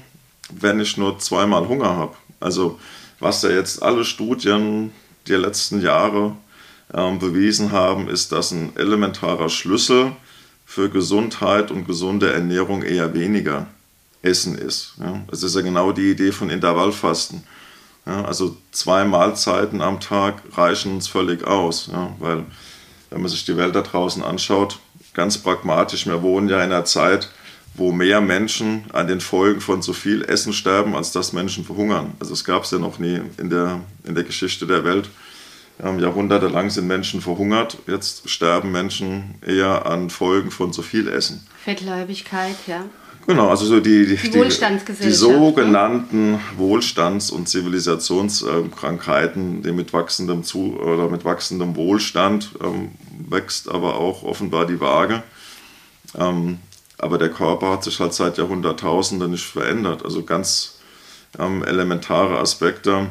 wenn 0.52 0.80
ich 0.80 0.98
nur 0.98 1.18
zweimal 1.18 1.68
Hunger 1.68 1.96
habe. 1.96 2.16
Also 2.40 2.80
was 3.20 3.42
ja 3.42 3.50
jetzt 3.50 3.82
alle 3.82 4.06
Studien 4.06 4.92
der 5.28 5.40
letzten 5.40 5.82
Jahre 5.82 6.36
bewiesen 6.90 7.72
haben, 7.72 8.08
ist, 8.08 8.32
dass 8.32 8.52
ein 8.52 8.76
elementarer 8.76 9.50
Schlüssel 9.50 10.12
für 10.66 10.90
Gesundheit 10.90 11.72
und 11.72 11.86
gesunde 11.86 12.32
Ernährung 12.32 12.84
eher 12.84 13.14
weniger 13.14 13.68
Essen 14.22 14.58
ist. 14.58 14.94
Das 15.30 15.44
ist 15.44 15.56
ja 15.56 15.62
genau 15.62 15.92
die 15.92 16.12
Idee 16.12 16.32
von 16.32 16.50
Intervallfasten. 16.50 17.44
Also 18.06 18.58
zwei 18.72 19.06
Mahlzeiten 19.06 19.82
am 19.82 20.00
Tag 20.00 20.42
reichen 20.58 20.94
uns 20.94 21.08
völlig 21.08 21.46
aus, 21.46 21.90
weil 22.20 22.46
wenn 23.10 23.22
man 23.22 23.30
sich 23.30 23.46
die 23.46 23.58
Welt 23.58 23.76
da 23.76 23.82
draußen 23.82 24.24
anschaut, 24.24 24.80
ganz 25.14 25.38
pragmatisch, 25.38 26.06
wir 26.06 26.22
wohnen 26.22 26.50
ja 26.50 26.58
in 26.58 26.72
einer 26.72 26.86
Zeit, 26.86 27.30
wo 27.76 27.92
mehr 27.92 28.22
Menschen 28.22 28.86
an 28.94 29.08
den 29.08 29.22
Folgen 29.22 29.62
von 29.62 29.82
zu 29.82 29.94
viel 29.94 30.24
Essen 30.24 30.54
sterben, 30.54 30.96
als 30.96 31.12
dass 31.12 31.34
Menschen 31.34 31.66
verhungern. 31.66 32.14
Also 32.20 32.34
es 32.34 32.44
gab 32.44 32.64
es 32.64 32.72
ja 32.72 32.78
noch 32.78 33.00
nie 33.00 33.22
in 33.38 33.50
der, 33.50 33.82
in 34.04 34.16
der 34.16 34.24
Geschichte 34.24 34.68
der 34.68 34.84
Welt. 34.84 35.10
Ähm, 35.82 36.00
jahrhundertelang 36.00 36.70
sind 36.70 36.88
Menschen 36.88 37.22
verhungert, 37.22 37.78
jetzt 37.88 38.30
sterben 38.30 38.72
Menschen 38.72 39.36
eher 39.46 39.86
an 39.86 40.10
Folgen 40.10 40.52
von 40.52 40.72
zu 40.72 40.84
viel 40.84 41.08
Essen. 41.08 41.46
Fettleibigkeit, 41.64 42.56
ja. 42.68 42.86
Genau, 43.26 43.50
also 43.50 43.66
so 43.66 43.80
die, 43.80 44.06
die, 44.06 44.18
die, 44.18 44.32
die, 44.32 44.50
die 45.02 45.12
sogenannten 45.12 46.42
Wohlstands- 46.58 47.32
und 47.32 47.48
Zivilisationskrankheiten, 47.48 49.64
die 49.64 49.72
mit 49.72 49.94
wachsendem, 49.94 50.44
Zu 50.44 50.78
oder 50.78 51.08
mit 51.10 51.24
wachsendem 51.24 51.78
Wohlstand 51.78 52.50
ähm, 52.62 52.92
wächst 53.30 53.70
aber 53.70 53.96
auch 53.96 54.24
offenbar 54.24 54.68
die 54.68 54.82
Waage. 54.82 55.24
Ähm, 56.18 56.58
aber 56.98 57.18
der 57.18 57.30
Körper 57.30 57.72
hat 57.72 57.86
sich 57.86 57.98
halt 58.00 58.14
seit 58.14 58.38
Jahrhunderttausenden 58.38 59.32
nicht 59.32 59.46
verändert. 59.46 60.04
Also 60.04 60.24
ganz 60.24 60.80
ähm, 61.40 61.64
elementare 61.64 62.40
Aspekte 62.40 63.08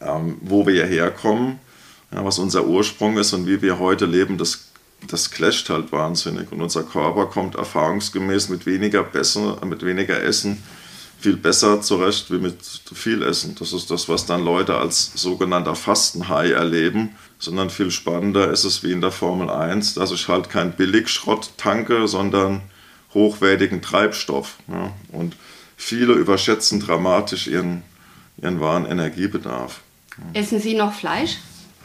ähm, 0.00 0.38
wo 0.40 0.66
wir 0.66 0.86
herkommen, 0.86 1.58
ja, 2.12 2.24
was 2.24 2.38
unser 2.38 2.66
Ursprung 2.66 3.18
ist 3.18 3.32
und 3.32 3.46
wie 3.46 3.62
wir 3.62 3.78
heute 3.78 4.06
leben, 4.06 4.38
das, 4.38 4.70
das 5.06 5.30
clasht 5.30 5.70
halt 5.70 5.92
wahnsinnig. 5.92 6.50
Und 6.52 6.60
unser 6.60 6.82
Körper 6.82 7.26
kommt 7.26 7.54
erfahrungsgemäß 7.54 8.48
mit 8.48 8.66
weniger, 8.66 9.02
besser, 9.02 9.58
mit 9.64 9.84
weniger 9.84 10.20
Essen 10.22 10.62
viel 11.20 11.36
besser 11.36 11.82
zurecht 11.82 12.30
wie 12.30 12.38
mit 12.38 12.56
viel 12.94 13.22
Essen. 13.22 13.54
Das 13.58 13.72
ist 13.72 13.90
das, 13.90 14.08
was 14.08 14.24
dann 14.24 14.42
Leute 14.42 14.76
als 14.76 15.12
sogenannter 15.14 15.74
Fastenhai 15.74 16.52
erleben. 16.52 17.10
Sondern 17.38 17.70
viel 17.70 17.90
spannender 17.90 18.50
ist 18.50 18.64
es 18.64 18.82
wie 18.82 18.92
in 18.92 19.00
der 19.00 19.12
Formel 19.12 19.50
1, 19.50 19.94
dass 19.94 20.12
ich 20.12 20.28
halt 20.28 20.50
kein 20.50 20.72
Billigschrott 20.72 21.52
tanke, 21.56 22.08
sondern 22.08 22.62
hochwertigen 23.14 23.82
Treibstoff. 23.82 24.56
Ja. 24.68 24.92
Und 25.12 25.36
viele 25.76 26.14
überschätzen 26.14 26.80
dramatisch 26.80 27.46
ihren, 27.46 27.82
ihren 28.42 28.60
wahren 28.60 28.86
Energiebedarf. 28.86 29.80
Essen 30.32 30.60
Sie 30.60 30.74
noch 30.74 30.92
Fleisch? 30.92 31.38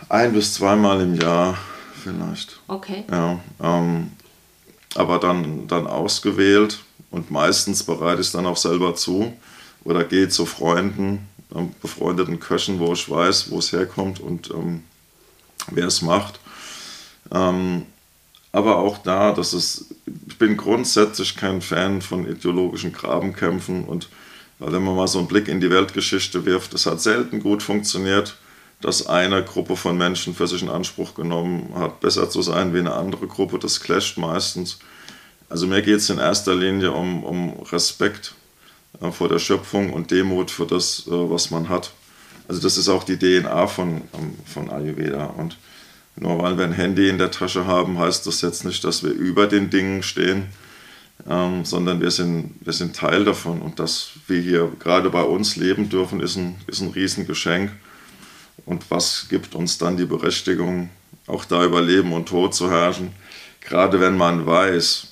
Ein 0.10 0.34
bis 0.34 0.54
zweimal 0.54 1.02
im 1.02 1.16
Jahr 1.16 1.58
vielleicht. 2.04 2.60
Okay. 2.68 3.04
Ja, 3.10 3.40
ähm, 3.62 4.12
aber 4.96 5.20
dann, 5.20 5.68
dann 5.68 5.88
ausgewählt 5.88 6.80
und 7.12 7.32
meistens 7.32 7.84
bereite 7.84 8.22
ich 8.22 8.28
es 8.28 8.34
dann 8.34 8.46
auch 8.46 8.58
selber 8.58 8.96
zu 8.96 9.34
oder 9.84 10.04
gehe 10.04 10.30
zu 10.30 10.46
Freunden 10.46 11.28
ähm, 11.56 11.72
befreundeten 11.82 12.40
Köchen, 12.40 12.80
wo 12.80 12.94
ich 12.94 13.10
weiß, 13.10 13.52
wo 13.52 13.60
es 13.60 13.72
herkommt 13.72 14.20
und 14.20 14.52
ähm, 14.52 14.84
wer 15.72 15.88
es 15.88 16.02
macht. 16.02 16.40
Ähm, 17.32 17.86
aber 18.52 18.78
auch 18.78 19.00
da, 19.00 19.34
dass 19.34 19.54
es, 19.54 19.94
ich 20.28 20.38
bin 20.38 20.56
grundsätzlich 20.56 21.36
kein 21.36 21.62
Fan 21.62 22.02
von 22.02 22.30
ideologischen 22.30 22.94
Grabenkämpfen 22.94 23.84
und 23.84 24.10
wenn 24.60 24.84
man 24.84 24.96
mal 24.96 25.08
so 25.08 25.20
einen 25.20 25.28
Blick 25.28 25.48
in 25.48 25.60
die 25.60 25.70
Weltgeschichte 25.70 26.46
wirft, 26.46 26.74
es 26.74 26.86
hat 26.86 27.02
selten 27.02 27.40
gut 27.42 27.62
funktioniert, 27.62 28.38
dass 28.82 29.08
eine 29.08 29.44
Gruppe 29.44 29.76
von 29.76 29.98
Menschen 29.98 30.36
für 30.36 30.48
sich 30.48 30.62
in 30.62 30.70
Anspruch 30.70 31.16
genommen 31.16 31.74
hat, 31.76 32.00
besser 32.02 32.30
zu 32.30 32.42
sein 32.42 32.74
wie 32.74 32.80
eine 32.80 32.94
andere 32.94 33.28
Gruppe. 33.28 33.60
Das 33.60 33.80
clasht 33.80 34.18
meistens. 34.18 34.80
Also 35.50 35.68
mir 35.68 35.82
geht 35.82 35.98
es 35.98 36.10
in 36.10 36.18
erster 36.18 36.56
Linie 36.56 36.92
um, 36.92 37.24
um 37.24 37.60
Respekt 37.72 38.36
äh, 39.02 39.12
vor 39.12 39.30
der 39.30 39.40
Schöpfung 39.40 39.94
und 39.94 40.12
Demut 40.12 40.52
für 40.52 40.66
das, 40.66 41.06
äh, 41.08 41.12
was 41.12 41.52
man 41.52 41.70
hat. 41.70 41.92
Also 42.48 42.62
das 42.62 42.78
ist 42.78 42.90
auch 42.90 43.04
die 43.04 43.18
DNA 43.18 43.68
von, 43.68 44.02
ähm, 44.14 44.36
von 44.46 44.70
Ayurveda. 44.70 45.26
Und 45.26 45.58
nur 46.16 46.42
weil 46.42 46.58
wir 46.58 46.66
ein 46.66 46.74
Handy 46.74 47.10
in 47.10 47.18
der 47.18 47.32
Tasche 47.32 47.66
haben, 47.66 48.00
heißt 48.00 48.26
das 48.26 48.42
jetzt 48.42 48.66
nicht, 48.66 48.84
dass 48.84 49.04
wir 49.04 49.12
über 49.12 49.48
den 49.48 49.70
Dingen 49.70 50.04
stehen, 50.04 50.48
ähm, 51.28 51.66
sondern 51.66 52.02
wir 52.02 52.12
sind, 52.12 52.56
wir 52.62 52.74
sind 52.74 52.96
Teil 52.96 53.26
davon. 53.26 53.62
Und 53.62 53.80
dass 53.80 54.12
wir 54.28 54.42
hier 54.42 54.72
gerade 54.80 55.10
bei 55.10 55.24
uns 55.24 55.56
leben 55.56 55.90
dürfen, 55.90 56.20
ist 56.20 56.36
ein, 56.36 56.56
ist 56.68 56.82
ein 56.82 56.90
Riesengeschenk. 56.90 57.72
Und 58.66 58.90
was 58.90 59.28
gibt 59.30 59.56
uns 59.56 59.78
dann 59.78 59.98
die 59.98 60.06
Berechtigung, 60.06 60.90
auch 61.28 61.46
da 61.46 61.64
über 61.66 61.82
Leben 61.82 62.14
und 62.14 62.28
Tod 62.28 62.54
zu 62.54 62.70
herrschen, 62.70 63.12
gerade 63.62 64.00
wenn 64.00 64.18
man 64.18 64.46
weiß, 64.46 65.08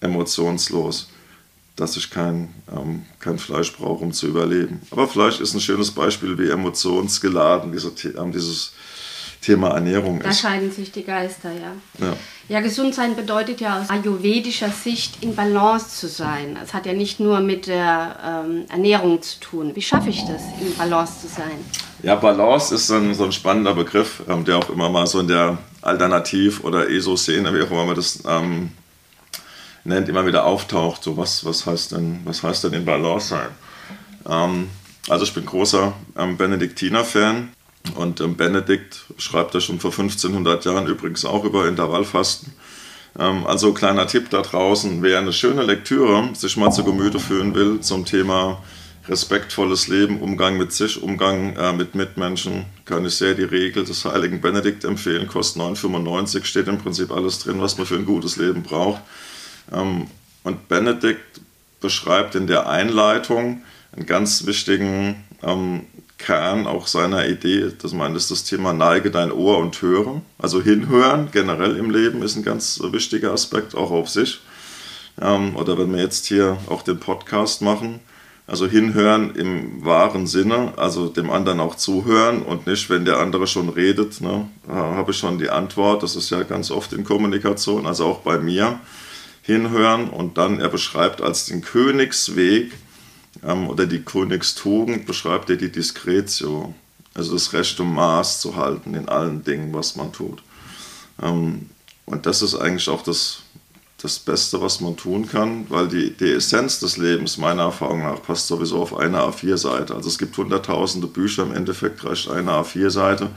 emotionslos, 0.00 1.08
dass 1.76 1.96
ich 1.96 2.10
kein, 2.10 2.52
ähm, 2.70 3.06
kein 3.18 3.38
Fleisch 3.38 3.72
brauche, 3.72 4.04
um 4.04 4.12
zu 4.12 4.26
überleben. 4.26 4.80
Aber 4.90 5.08
Fleisch 5.08 5.40
ist 5.40 5.54
ein 5.54 5.60
schönes 5.60 5.90
Beispiel, 5.90 6.36
wie 6.38 6.50
emotionsgeladen 6.50 7.72
diese, 7.72 7.92
ähm, 8.18 8.32
dieses 8.32 8.72
Thema 9.42 9.70
Ernährung 9.70 10.20
ist. 10.20 10.26
Da 10.26 10.32
scheiden 10.32 10.70
sich 10.70 10.92
die 10.92 11.04
Geister, 11.04 11.50
ja. 11.52 12.06
ja. 12.06 12.16
Ja, 12.48 12.60
gesund 12.60 12.94
sein 12.94 13.16
bedeutet 13.16 13.60
ja 13.60 13.80
aus 13.80 13.90
ayurvedischer 13.90 14.70
Sicht 14.70 15.22
in 15.22 15.34
Balance 15.34 15.88
zu 15.88 16.08
sein. 16.08 16.56
Es 16.62 16.72
hat 16.72 16.86
ja 16.86 16.92
nicht 16.92 17.18
nur 17.18 17.40
mit 17.40 17.66
der 17.66 18.44
ähm, 18.46 18.64
Ernährung 18.70 19.20
zu 19.20 19.40
tun. 19.40 19.72
Wie 19.74 19.82
schaffe 19.82 20.10
ich 20.10 20.24
das, 20.24 20.42
in 20.60 20.74
Balance 20.76 21.22
zu 21.22 21.28
sein? 21.28 21.58
Ja, 22.02 22.14
Balance 22.14 22.74
ist 22.74 22.90
ein, 22.90 23.14
so 23.14 23.24
ein 23.24 23.32
spannender 23.32 23.74
Begriff, 23.74 24.22
ähm, 24.28 24.44
der 24.44 24.58
auch 24.58 24.70
immer 24.70 24.88
mal 24.88 25.06
so 25.06 25.20
in 25.20 25.28
der 25.28 25.58
Alternativ- 25.82 26.62
oder 26.62 26.88
ESO-Szene, 26.88 27.52
wie 27.52 27.62
auch 27.62 27.70
immer 27.70 27.84
man 27.84 27.96
das 27.96 28.22
ähm, 28.28 28.70
nennt, 29.84 30.08
immer 30.08 30.24
wieder 30.24 30.44
auftaucht. 30.44 31.02
So, 31.02 31.16
was, 31.16 31.44
was, 31.44 31.66
heißt, 31.66 31.92
denn, 31.92 32.20
was 32.24 32.42
heißt 32.42 32.64
denn 32.64 32.74
in 32.74 32.84
Balance 32.84 33.28
sein? 33.28 33.48
Ähm, 34.28 34.70
also 35.08 35.24
ich 35.24 35.34
bin 35.34 35.44
großer 35.44 35.92
ähm, 36.16 36.36
Benediktiner-Fan 36.36 37.50
und 37.94 38.20
ähm, 38.20 38.36
Benedikt 38.36 39.04
schreibt 39.18 39.54
ja 39.54 39.60
schon 39.60 39.80
vor 39.80 39.90
1500 39.90 40.64
Jahren 40.64 40.86
übrigens 40.86 41.24
auch 41.24 41.44
über 41.44 41.66
Intervallfasten. 41.66 42.52
Ähm, 43.18 43.46
also 43.46 43.72
kleiner 43.72 44.06
Tipp 44.06 44.30
da 44.30 44.42
draußen, 44.42 45.02
wer 45.02 45.18
eine 45.18 45.32
schöne 45.32 45.62
Lektüre 45.62 46.30
sich 46.34 46.56
mal 46.56 46.70
zu 46.70 46.84
Gemüte 46.84 47.18
führen 47.18 47.54
will 47.54 47.80
zum 47.80 48.04
Thema 48.04 48.62
respektvolles 49.08 49.88
Leben, 49.88 50.20
Umgang 50.20 50.56
mit 50.56 50.72
sich, 50.72 51.02
Umgang 51.02 51.56
äh, 51.56 51.72
mit 51.72 51.94
Mitmenschen, 51.94 52.66
kann 52.84 53.04
ich 53.04 53.16
sehr 53.16 53.34
die 53.34 53.42
Regel 53.42 53.84
des 53.84 54.04
heiligen 54.04 54.40
Benedikt 54.40 54.84
empfehlen, 54.84 55.26
kostet 55.26 55.60
9,95, 55.60 56.44
steht 56.44 56.68
im 56.68 56.78
Prinzip 56.78 57.10
alles 57.10 57.40
drin, 57.40 57.60
was 57.60 57.76
man 57.78 57.86
für 57.86 57.96
ein 57.96 58.06
gutes 58.06 58.36
Leben 58.36 58.62
braucht. 58.62 59.02
Ähm, 59.72 60.06
und 60.44 60.68
Benedikt 60.68 61.40
beschreibt 61.80 62.36
in 62.36 62.46
der 62.46 62.68
Einleitung 62.68 63.62
einen 63.92 64.06
ganz 64.06 64.46
wichtigen 64.46 65.24
ähm, 65.42 65.86
Kern 66.22 66.66
auch 66.66 66.86
seiner 66.86 67.26
Idee, 67.28 67.72
das 67.80 67.92
meint 67.92 68.16
ist 68.16 68.30
das 68.30 68.44
Thema 68.44 68.72
neige 68.72 69.10
dein 69.10 69.32
Ohr 69.32 69.58
und 69.58 69.82
höre. 69.82 70.22
Also 70.38 70.62
hinhören 70.62 71.28
generell 71.32 71.76
im 71.76 71.90
Leben 71.90 72.22
ist 72.22 72.36
ein 72.36 72.44
ganz 72.44 72.80
wichtiger 72.82 73.32
Aspekt 73.32 73.74
auch 73.74 73.90
auf 73.90 74.08
sich. 74.08 74.40
Ähm, 75.20 75.56
oder 75.56 75.78
wenn 75.78 75.92
wir 75.92 76.00
jetzt 76.00 76.26
hier 76.26 76.56
auch 76.68 76.82
den 76.82 76.98
Podcast 77.00 77.60
machen, 77.60 78.00
also 78.46 78.66
hinhören 78.66 79.34
im 79.34 79.84
wahren 79.84 80.26
Sinne, 80.26 80.72
also 80.76 81.08
dem 81.08 81.30
anderen 81.30 81.60
auch 81.60 81.74
zuhören 81.76 82.42
und 82.42 82.66
nicht, 82.66 82.90
wenn 82.90 83.04
der 83.04 83.18
andere 83.18 83.46
schon 83.46 83.68
redet, 83.68 84.20
ne, 84.20 84.48
habe 84.68 85.12
ich 85.12 85.16
schon 85.16 85.38
die 85.38 85.48
Antwort. 85.50 86.02
Das 86.02 86.16
ist 86.16 86.30
ja 86.30 86.42
ganz 86.42 86.70
oft 86.70 86.92
in 86.92 87.04
Kommunikation, 87.04 87.86
also 87.86 88.06
auch 88.06 88.20
bei 88.20 88.38
mir. 88.38 88.80
Hinhören 89.42 90.08
und 90.08 90.38
dann, 90.38 90.60
er 90.60 90.68
beschreibt 90.68 91.20
als 91.20 91.46
den 91.46 91.62
Königsweg 91.62 92.72
ähm, 93.42 93.68
oder 93.68 93.86
die 93.86 94.02
Königstugend 94.02 95.06
beschreibt 95.06 95.50
er 95.50 95.56
die 95.56 95.72
Diskretio, 95.72 96.74
also 97.14 97.32
das 97.34 97.52
rechte 97.52 97.82
Maß 97.82 98.40
zu 98.40 98.56
halten 98.56 98.94
in 98.94 99.08
allen 99.08 99.44
Dingen, 99.44 99.72
was 99.72 99.96
man 99.96 100.12
tut. 100.12 100.42
Ähm, 101.22 101.70
und 102.04 102.26
das 102.26 102.42
ist 102.42 102.54
eigentlich 102.54 102.88
auch 102.88 103.02
das, 103.02 103.42
das 103.98 104.18
Beste, 104.18 104.60
was 104.60 104.80
man 104.80 104.96
tun 104.96 105.28
kann, 105.28 105.66
weil 105.68 105.88
die, 105.88 106.10
die 106.10 106.32
Essenz 106.32 106.80
des 106.80 106.96
Lebens 106.96 107.38
meiner 107.38 107.62
Erfahrung 107.64 108.02
nach 108.02 108.22
passt 108.22 108.48
sowieso 108.48 108.82
auf 108.82 108.96
eine 108.96 109.18
A4-Seite. 109.18 109.94
Also 109.94 110.08
es 110.08 110.18
gibt 110.18 110.36
hunderttausende 110.36 111.06
Bücher, 111.06 111.44
im 111.44 111.54
Endeffekt 111.54 112.04
reicht 112.04 112.28
eine 112.28 112.50
A4-Seite. 112.50 113.30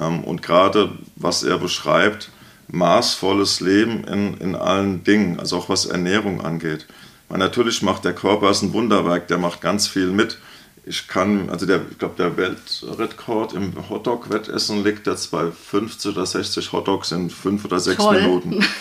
Ähm, 0.00 0.24
und 0.24 0.42
gerade 0.42 0.92
was 1.16 1.42
er 1.42 1.58
beschreibt, 1.58 2.30
maßvolles 2.68 3.60
Leben 3.60 4.04
in, 4.04 4.34
in 4.38 4.54
allen 4.54 5.04
Dingen, 5.04 5.38
also 5.38 5.58
auch 5.58 5.68
was 5.68 5.86
Ernährung 5.86 6.40
angeht. 6.40 6.86
Weil 7.28 7.38
natürlich 7.38 7.82
macht 7.82 8.04
der 8.04 8.14
Körper 8.14 8.50
ist 8.50 8.62
ein 8.62 8.72
Wunderwerk, 8.72 9.28
der 9.28 9.38
macht 9.38 9.60
ganz 9.60 9.86
viel 9.86 10.08
mit. 10.08 10.38
Ich 10.86 11.08
kann, 11.08 11.48
also 11.48 11.64
der, 11.64 11.80
ich 11.90 11.98
glaube, 11.98 12.14
der 12.18 12.36
Weltrekord 12.36 13.54
im 13.54 13.72
Hotdog-Wettessen 13.88 14.84
liegt 14.84 15.06
jetzt 15.06 15.30
bei 15.30 15.50
50 15.50 16.12
oder 16.12 16.26
60 16.26 16.72
Hotdogs 16.72 17.10
in 17.12 17.30
5 17.30 17.64
oder 17.64 17.80
6 17.80 17.96
Toll. 17.96 18.20
Minuten. 18.20 18.64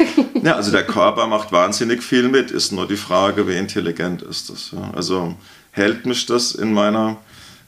Ja, 0.43 0.57
also 0.57 0.71
der 0.71 0.85
Körper 0.85 1.25
macht 1.27 1.53
wahnsinnig 1.53 2.03
viel 2.03 2.27
mit. 2.27 2.51
Ist 2.51 2.73
nur 2.73 2.85
die 2.85 2.97
Frage, 2.97 3.47
wie 3.47 3.55
intelligent 3.55 4.21
ist 4.21 4.49
das. 4.49 4.71
Ja? 4.71 4.91
Also 4.93 5.35
hält 5.71 6.05
mich 6.05 6.25
das 6.25 6.51
in 6.51 6.73
meiner 6.73 7.15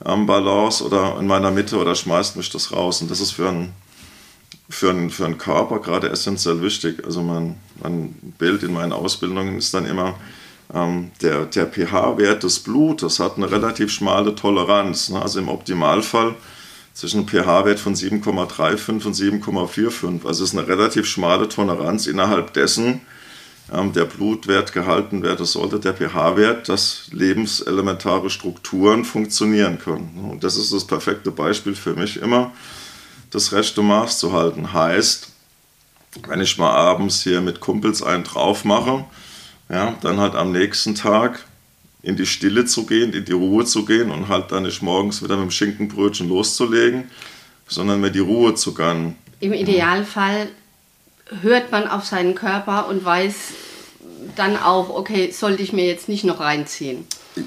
ähm, 0.05 0.25
Balance 0.25 0.83
oder 0.83 1.17
in 1.17 1.25
meiner 1.25 1.51
Mitte 1.51 1.77
oder 1.77 1.95
schmeißt 1.95 2.35
mich 2.35 2.49
das 2.49 2.73
raus? 2.73 3.01
Und 3.01 3.09
das 3.09 3.21
ist 3.21 3.31
für 3.31 3.47
einen, 3.47 3.71
für 4.67 4.89
einen, 4.89 5.09
für 5.09 5.23
einen 5.23 5.37
Körper 5.37 5.79
gerade 5.79 6.09
essentiell 6.09 6.61
wichtig. 6.61 7.05
Also 7.05 7.21
mein, 7.21 7.55
mein 7.81 8.09
Bild 8.37 8.61
in 8.63 8.73
meinen 8.73 8.91
Ausbildungen 8.91 9.57
ist 9.57 9.73
dann 9.73 9.85
immer, 9.85 10.15
ähm, 10.73 11.11
der, 11.21 11.45
der 11.45 11.67
pH-Wert 11.67 12.43
des 12.43 12.59
Blutes 12.59 13.19
hat 13.19 13.37
eine 13.37 13.51
relativ 13.51 13.91
schmale 13.91 14.35
Toleranz. 14.35 15.09
Ne? 15.09 15.21
Also 15.21 15.39
im 15.39 15.49
Optimalfall 15.49 16.35
zwischen 16.93 17.19
einem 17.19 17.27
pH-Wert 17.27 17.79
von 17.79 17.95
7,35 17.95 19.05
und 19.05 19.15
7,45. 19.15 20.25
Also 20.25 20.43
es 20.43 20.51
ist 20.51 20.57
eine 20.57 20.67
relativ 20.67 21.05
schmale 21.05 21.47
Toleranz 21.47 22.07
innerhalb 22.07 22.53
dessen 22.53 23.01
ähm, 23.71 23.93
der 23.93 24.05
Blutwert 24.05 24.73
gehalten 24.73 25.23
werden 25.23 25.45
sollte, 25.45 25.79
der 25.79 25.93
pH-Wert, 25.93 26.69
dass 26.69 27.07
lebenselementare 27.11 28.29
Strukturen 28.29 29.05
funktionieren 29.05 29.79
können. 29.79 30.29
Und 30.31 30.43
das 30.43 30.55
ist 30.55 30.71
das 30.73 30.85
perfekte 30.85 31.31
Beispiel 31.31 31.75
für 31.75 31.95
mich 31.95 32.21
immer, 32.21 32.51
das 33.31 33.51
rechte 33.51 33.81
Maß 33.81 34.19
zu 34.19 34.33
halten. 34.33 34.71
Heißt, 34.71 35.29
wenn 36.27 36.41
ich 36.41 36.57
mal 36.57 36.71
abends 36.71 37.23
hier 37.23 37.41
mit 37.41 37.59
Kumpels 37.59 38.01
einen 38.03 38.23
drauf 38.23 38.65
mache, 38.65 39.05
ja, 39.69 39.95
dann 40.01 40.19
halt 40.19 40.35
am 40.35 40.51
nächsten 40.51 40.95
Tag 40.95 41.45
in 42.01 42.15
die 42.15 42.25
Stille 42.25 42.65
zu 42.65 42.85
gehen, 42.85 43.13
in 43.13 43.25
die 43.25 43.31
Ruhe 43.33 43.65
zu 43.65 43.83
gehen 43.83 44.11
und 44.11 44.27
halt 44.27 44.51
dann 44.51 44.63
nicht 44.63 44.81
morgens 44.81 45.23
wieder 45.23 45.35
mit 45.37 45.45
dem 45.45 45.51
Schinkenbrötchen 45.51 46.29
loszulegen, 46.29 47.09
sondern 47.67 47.99
mir 47.99 48.11
die 48.11 48.19
Ruhe 48.19 48.53
zu 48.53 48.73
gönnen. 48.75 49.15
Im 49.39 49.53
Idealfall 49.53 50.49
hört 51.41 51.71
man 51.71 51.87
auf 51.87 52.05
seinen 52.05 52.35
Körper 52.35 52.87
und 52.87 53.03
weiß 53.03 53.35
dann 54.35 54.57
auch, 54.57 54.89
okay, 54.89 55.31
sollte 55.31 55.63
ich 55.63 55.73
mir 55.73 55.85
jetzt 55.85 56.07
nicht 56.07 56.23
noch 56.23 56.39
reinziehen. 56.39 57.05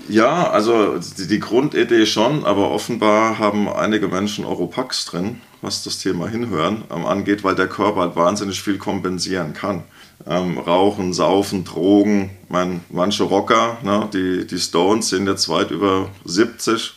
Ja, 0.08 0.50
also 0.50 0.98
die 0.98 1.40
Grundidee 1.40 2.04
schon, 2.04 2.44
aber 2.44 2.70
offenbar 2.70 3.38
haben 3.38 3.68
einige 3.68 4.08
Menschen 4.08 4.44
Oropax 4.44 5.06
drin, 5.06 5.40
was 5.62 5.84
das 5.84 5.98
Thema 5.98 6.28
Hinhören 6.28 6.84
angeht, 6.90 7.44
weil 7.44 7.54
der 7.54 7.68
Körper 7.68 8.00
halt 8.00 8.16
wahnsinnig 8.16 8.60
viel 8.60 8.76
kompensieren 8.76 9.54
kann 9.54 9.84
ähm, 10.26 10.58
Rauchen, 10.58 11.12
Saufen, 11.12 11.64
Drogen. 11.64 12.30
Man, 12.48 12.80
manche 12.90 13.24
Rocker, 13.24 13.78
ne, 13.82 14.08
die, 14.12 14.46
die 14.46 14.58
Stones 14.58 15.08
sind 15.08 15.26
jetzt 15.26 15.48
weit 15.48 15.70
über 15.70 16.10
70 16.24 16.94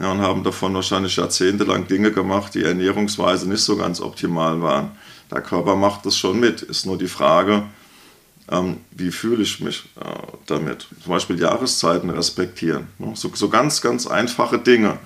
ja, 0.00 0.12
und 0.12 0.20
haben 0.20 0.44
davon 0.44 0.74
wahrscheinlich 0.74 1.16
jahrzehntelang 1.16 1.86
Dinge 1.86 2.12
gemacht, 2.12 2.54
die 2.54 2.62
ernährungsweise 2.62 3.48
nicht 3.48 3.62
so 3.62 3.76
ganz 3.76 4.00
optimal 4.00 4.60
waren. 4.62 4.92
Der 5.30 5.40
Körper 5.40 5.76
macht 5.76 6.06
das 6.06 6.16
schon 6.16 6.40
mit. 6.40 6.62
Ist 6.62 6.86
nur 6.86 6.96
die 6.96 7.08
Frage, 7.08 7.64
ähm, 8.50 8.78
wie 8.92 9.10
fühle 9.10 9.42
ich 9.42 9.60
mich 9.60 9.84
äh, 10.00 10.04
damit? 10.46 10.86
Zum 11.02 11.12
Beispiel 11.12 11.38
Jahreszeiten 11.38 12.10
respektieren. 12.10 12.86
Ne? 12.98 13.12
So, 13.14 13.30
so 13.34 13.48
ganz, 13.48 13.80
ganz 13.80 14.06
einfache 14.06 14.58
Dinge. 14.58 14.98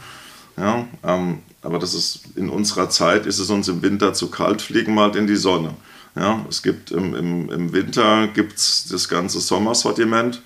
Ja, 0.56 0.84
ähm, 1.02 1.38
aber 1.62 1.78
das 1.78 1.94
ist 1.94 2.20
in 2.36 2.50
unserer 2.50 2.90
Zeit, 2.90 3.24
ist 3.24 3.38
es 3.38 3.48
uns 3.50 3.68
im 3.68 3.82
Winter 3.82 4.12
zu 4.12 4.30
kalt, 4.30 4.60
fliegen 4.60 4.94
wir 4.94 5.02
halt 5.02 5.16
in 5.16 5.26
die 5.26 5.36
Sonne. 5.36 5.74
Ja, 6.14 6.44
es 6.48 6.62
gibt 6.62 6.90
im, 6.90 7.14
im, 7.14 7.50
im 7.50 7.72
Winter 7.72 8.28
gibt's 8.28 8.86
das 8.90 9.08
ganze 9.08 9.40
Sommersortiment. 9.40 10.42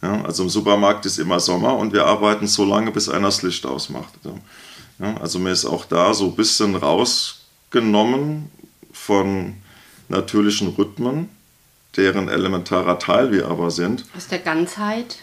Ja, 0.00 0.22
also 0.24 0.44
im 0.44 0.48
Supermarkt 0.48 1.06
ist 1.06 1.18
immer 1.18 1.40
Sommer 1.40 1.76
und 1.76 1.92
wir 1.92 2.06
arbeiten 2.06 2.46
so 2.46 2.64
lange, 2.64 2.92
bis 2.92 3.08
einer 3.08 3.28
das 3.28 3.42
Licht 3.42 3.66
ausmacht. 3.66 4.14
Ja, 5.00 5.16
also 5.16 5.40
mir 5.40 5.50
ist 5.50 5.64
auch 5.64 5.84
da 5.84 6.14
so 6.14 6.26
ein 6.26 6.36
bisschen 6.36 6.76
rausgenommen 6.76 8.50
von 8.92 9.54
natürlichen 10.08 10.68
Rhythmen, 10.68 11.28
deren 11.96 12.28
elementarer 12.28 12.98
Teil 13.00 13.32
wir 13.32 13.48
aber 13.48 13.72
sind. 13.72 14.04
Aus 14.16 14.28
der 14.28 14.38
Ganzheit? 14.38 15.16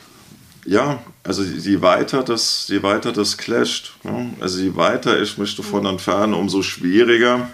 Ja, 0.65 1.01
also 1.23 1.43
je 1.43 1.81
weiter 1.81 2.23
das, 2.23 2.67
je 2.67 2.83
weiter 2.83 3.13
das 3.13 3.37
clasht, 3.37 3.93
ja, 4.03 4.25
also 4.41 4.59
je 4.59 4.75
weiter 4.75 5.21
ich 5.21 5.37
mich 5.37 5.55
davon 5.55 5.81
mhm. 5.81 5.89
entferne, 5.89 6.35
umso 6.35 6.63
schwieriger 6.63 7.47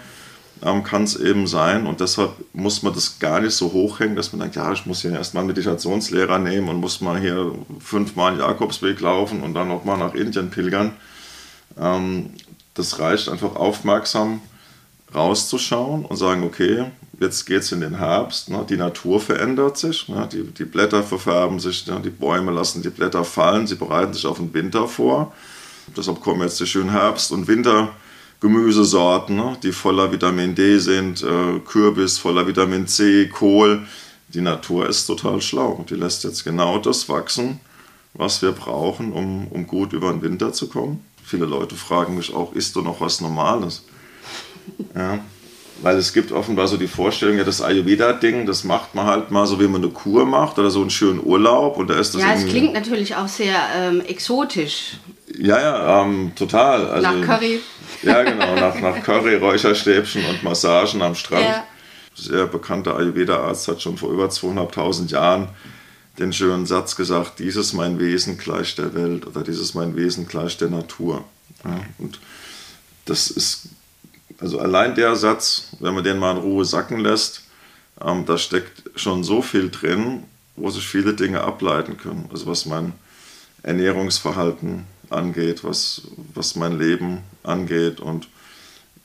ähm, 0.62 0.84
kann 0.84 1.04
es 1.04 1.16
eben 1.16 1.46
sein. 1.46 1.86
Und 1.86 2.00
deshalb 2.00 2.32
muss 2.52 2.82
man 2.82 2.94
das 2.94 3.18
gar 3.18 3.40
nicht 3.40 3.54
so 3.54 3.72
hochhängen, 3.72 4.16
dass 4.16 4.32
man 4.32 4.40
denkt, 4.40 4.56
ja, 4.56 4.72
ich 4.72 4.86
muss 4.86 5.02
hier 5.02 5.12
erstmal 5.12 5.42
einen 5.42 5.48
Meditationslehrer 5.48 6.38
nehmen 6.38 6.68
und 6.68 6.76
muss 6.76 7.00
mal 7.00 7.20
hier 7.20 7.52
fünfmal 7.80 8.38
Jakobsweg 8.38 9.00
laufen 9.00 9.42
und 9.42 9.54
dann 9.54 9.68
nochmal 9.68 9.98
nach 9.98 10.14
Indien 10.14 10.50
pilgern. 10.50 10.92
Ähm, 11.78 12.30
das 12.74 12.98
reicht 12.98 13.28
einfach 13.28 13.56
aufmerksam 13.56 14.40
rauszuschauen 15.14 16.04
und 16.06 16.16
sagen, 16.16 16.42
okay, 16.44 16.86
jetzt 17.20 17.44
geht 17.44 17.60
es 17.60 17.72
in 17.72 17.80
den 17.80 17.98
Herbst, 17.98 18.48
ne, 18.48 18.64
die 18.68 18.76
Natur 18.76 19.20
verändert 19.20 19.76
sich, 19.76 20.08
ne, 20.08 20.28
die, 20.30 20.42
die 20.42 20.64
Blätter 20.64 21.02
verfärben 21.02 21.60
sich, 21.60 21.86
ne, 21.86 22.00
die 22.02 22.10
Bäume 22.10 22.50
lassen 22.50 22.82
die 22.82 22.88
Blätter 22.88 23.24
fallen, 23.24 23.66
sie 23.66 23.74
bereiten 23.74 24.14
sich 24.14 24.26
auf 24.26 24.38
den 24.38 24.54
Winter 24.54 24.88
vor. 24.88 25.32
Deshalb 25.96 26.20
kommen 26.20 26.40
jetzt 26.42 26.60
die 26.60 26.66
schönen 26.66 26.90
Herbst- 26.90 27.32
und 27.32 27.46
Wintergemüsesorten, 28.42 29.36
ne, 29.36 29.56
die 29.62 29.72
voller 29.72 30.10
Vitamin 30.10 30.54
D 30.54 30.78
sind, 30.78 31.22
äh, 31.22 31.60
Kürbis 31.60 32.18
voller 32.18 32.46
Vitamin 32.46 32.86
C, 32.86 33.28
Kohl. 33.28 33.86
Die 34.28 34.40
Natur 34.40 34.88
ist 34.88 35.06
total 35.06 35.40
schlau. 35.40 35.84
Die 35.88 35.94
lässt 35.94 36.24
jetzt 36.24 36.44
genau 36.44 36.78
das 36.78 37.08
wachsen, 37.08 37.60
was 38.14 38.42
wir 38.42 38.52
brauchen, 38.52 39.12
um, 39.12 39.46
um 39.48 39.66
gut 39.66 39.92
über 39.92 40.10
den 40.10 40.22
Winter 40.22 40.52
zu 40.52 40.68
kommen. 40.68 41.04
Viele 41.24 41.46
Leute 41.46 41.76
fragen 41.76 42.16
mich 42.16 42.34
auch, 42.34 42.52
isst 42.54 42.74
du 42.74 42.82
noch 42.82 43.00
was 43.00 43.20
Normales? 43.20 43.84
Ja, 44.94 45.20
weil 45.82 45.96
es 45.96 46.12
gibt 46.12 46.32
offenbar 46.32 46.68
so 46.68 46.76
die 46.76 46.86
Vorstellung, 46.86 47.38
ja, 47.38 47.44
das 47.44 47.60
Ayurveda-Ding, 47.60 48.46
das 48.46 48.64
macht 48.64 48.94
man 48.94 49.06
halt 49.06 49.30
mal 49.30 49.46
so, 49.46 49.60
wie 49.60 49.66
man 49.66 49.82
eine 49.82 49.92
Kur 49.92 50.24
macht 50.24 50.58
oder 50.58 50.70
so 50.70 50.80
einen 50.80 50.90
schönen 50.90 51.20
Urlaub. 51.22 51.76
Und 51.76 51.90
da 51.90 51.94
ist 51.98 52.14
das 52.14 52.22
ja, 52.22 52.34
es 52.34 52.46
klingt 52.46 52.72
natürlich 52.72 53.16
auch 53.16 53.28
sehr 53.28 53.56
ähm, 53.76 54.00
exotisch. 54.00 54.98
Ja, 55.38 55.60
ja, 55.60 56.02
ähm, 56.02 56.32
total. 56.36 56.88
Also, 56.88 57.10
nach 57.10 57.26
Curry. 57.26 57.60
Ja, 58.02 58.22
genau, 58.22 58.54
nach, 58.56 58.78
nach 58.80 59.02
Curry, 59.02 59.36
Räucherstäbchen 59.36 60.24
und 60.26 60.42
Massagen 60.42 61.02
am 61.02 61.14
Strand. 61.14 61.44
Ja. 61.44 61.66
Sehr 62.14 62.46
bekannter 62.46 62.96
Ayurveda-Arzt 62.96 63.68
hat 63.68 63.82
schon 63.82 63.96
vor 63.96 64.10
über 64.10 64.26
200.000 64.26 65.10
Jahren 65.10 65.48
den 66.18 66.32
schönen 66.32 66.66
Satz 66.66 66.96
gesagt, 66.96 67.38
dieses 67.38 67.72
mein 67.72 67.98
Wesen 67.98 68.36
gleich 68.36 68.74
der 68.74 68.94
Welt 68.94 69.26
oder 69.26 69.42
dieses 69.42 69.74
mein 69.74 69.96
Wesen 69.96 70.26
gleich 70.26 70.58
der 70.58 70.68
Natur. 70.68 71.24
Ja, 71.64 71.80
und 71.98 72.20
das 73.06 73.30
ist 73.30 73.68
also 74.38 74.58
allein 74.58 74.94
der 74.94 75.16
Satz, 75.16 75.68
wenn 75.80 75.94
man 75.94 76.04
den 76.04 76.18
mal 76.18 76.32
in 76.32 76.42
Ruhe 76.42 76.64
sacken 76.64 76.98
lässt, 76.98 77.44
ähm, 78.00 78.26
da 78.26 78.36
steckt 78.36 78.82
schon 78.96 79.24
so 79.24 79.40
viel 79.40 79.70
drin, 79.70 80.24
wo 80.56 80.70
sich 80.70 80.86
viele 80.86 81.14
Dinge 81.14 81.42
ableiten 81.42 81.96
können. 81.96 82.28
Also 82.30 82.46
was 82.46 82.66
mein 82.66 82.92
Ernährungsverhalten 83.62 84.84
angeht, 85.12 85.64
was, 85.64 86.02
was 86.34 86.56
mein 86.56 86.78
Leben 86.78 87.18
angeht. 87.42 88.00
Und 88.00 88.28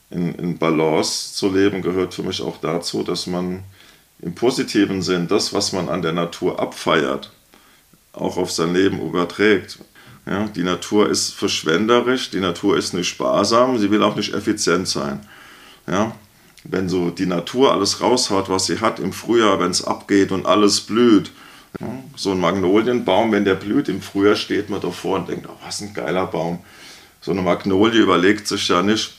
in, 0.09 0.33
in 0.35 0.57
Balance 0.57 1.33
zu 1.33 1.49
leben 1.49 1.81
gehört 1.81 2.13
für 2.13 2.23
mich 2.23 2.41
auch 2.41 2.57
dazu, 2.61 3.03
dass 3.03 3.27
man 3.27 3.63
im 4.21 4.33
positiven 4.33 5.01
Sinn 5.01 5.27
das, 5.27 5.53
was 5.53 5.73
man 5.73 5.89
an 5.89 6.01
der 6.01 6.13
Natur 6.13 6.59
abfeiert, 6.59 7.31
auch 8.13 8.37
auf 8.37 8.51
sein 8.51 8.73
Leben 8.73 9.01
überträgt. 9.01 9.79
Ja, 10.25 10.47
die 10.47 10.63
Natur 10.63 11.09
ist 11.09 11.33
verschwenderisch, 11.33 12.31
die 12.31 12.39
Natur 12.39 12.77
ist 12.77 12.93
nicht 12.93 13.07
sparsam, 13.07 13.77
sie 13.77 13.91
will 13.91 14.03
auch 14.03 14.15
nicht 14.15 14.33
effizient 14.33 14.87
sein. 14.87 15.25
Ja, 15.87 16.13
wenn 16.65 16.89
so 16.89 17.11
die 17.11 17.25
Natur 17.25 17.71
alles 17.71 18.01
raushaut, 18.01 18.49
was 18.49 18.65
sie 18.65 18.79
hat 18.79 18.99
im 18.99 19.13
Frühjahr, 19.13 19.59
wenn 19.59 19.71
es 19.71 19.83
abgeht 19.83 20.31
und 20.31 20.45
alles 20.45 20.81
blüht. 20.81 21.31
Ja, 21.79 21.87
so 22.15 22.31
ein 22.31 22.39
Magnolienbaum, 22.39 23.31
wenn 23.31 23.45
der 23.45 23.55
blüht 23.55 23.89
im 23.89 24.01
Frühjahr, 24.01 24.35
steht 24.35 24.69
man 24.69 24.81
davor 24.81 25.19
und 25.19 25.29
denkt, 25.29 25.47
oh, 25.47 25.55
was 25.65 25.81
ein 25.81 25.93
geiler 25.93 26.25
Baum. 26.25 26.59
So 27.21 27.31
eine 27.31 27.41
Magnolie 27.41 28.01
überlegt 28.01 28.47
sich 28.47 28.67
ja 28.67 28.81
nicht, 28.81 29.17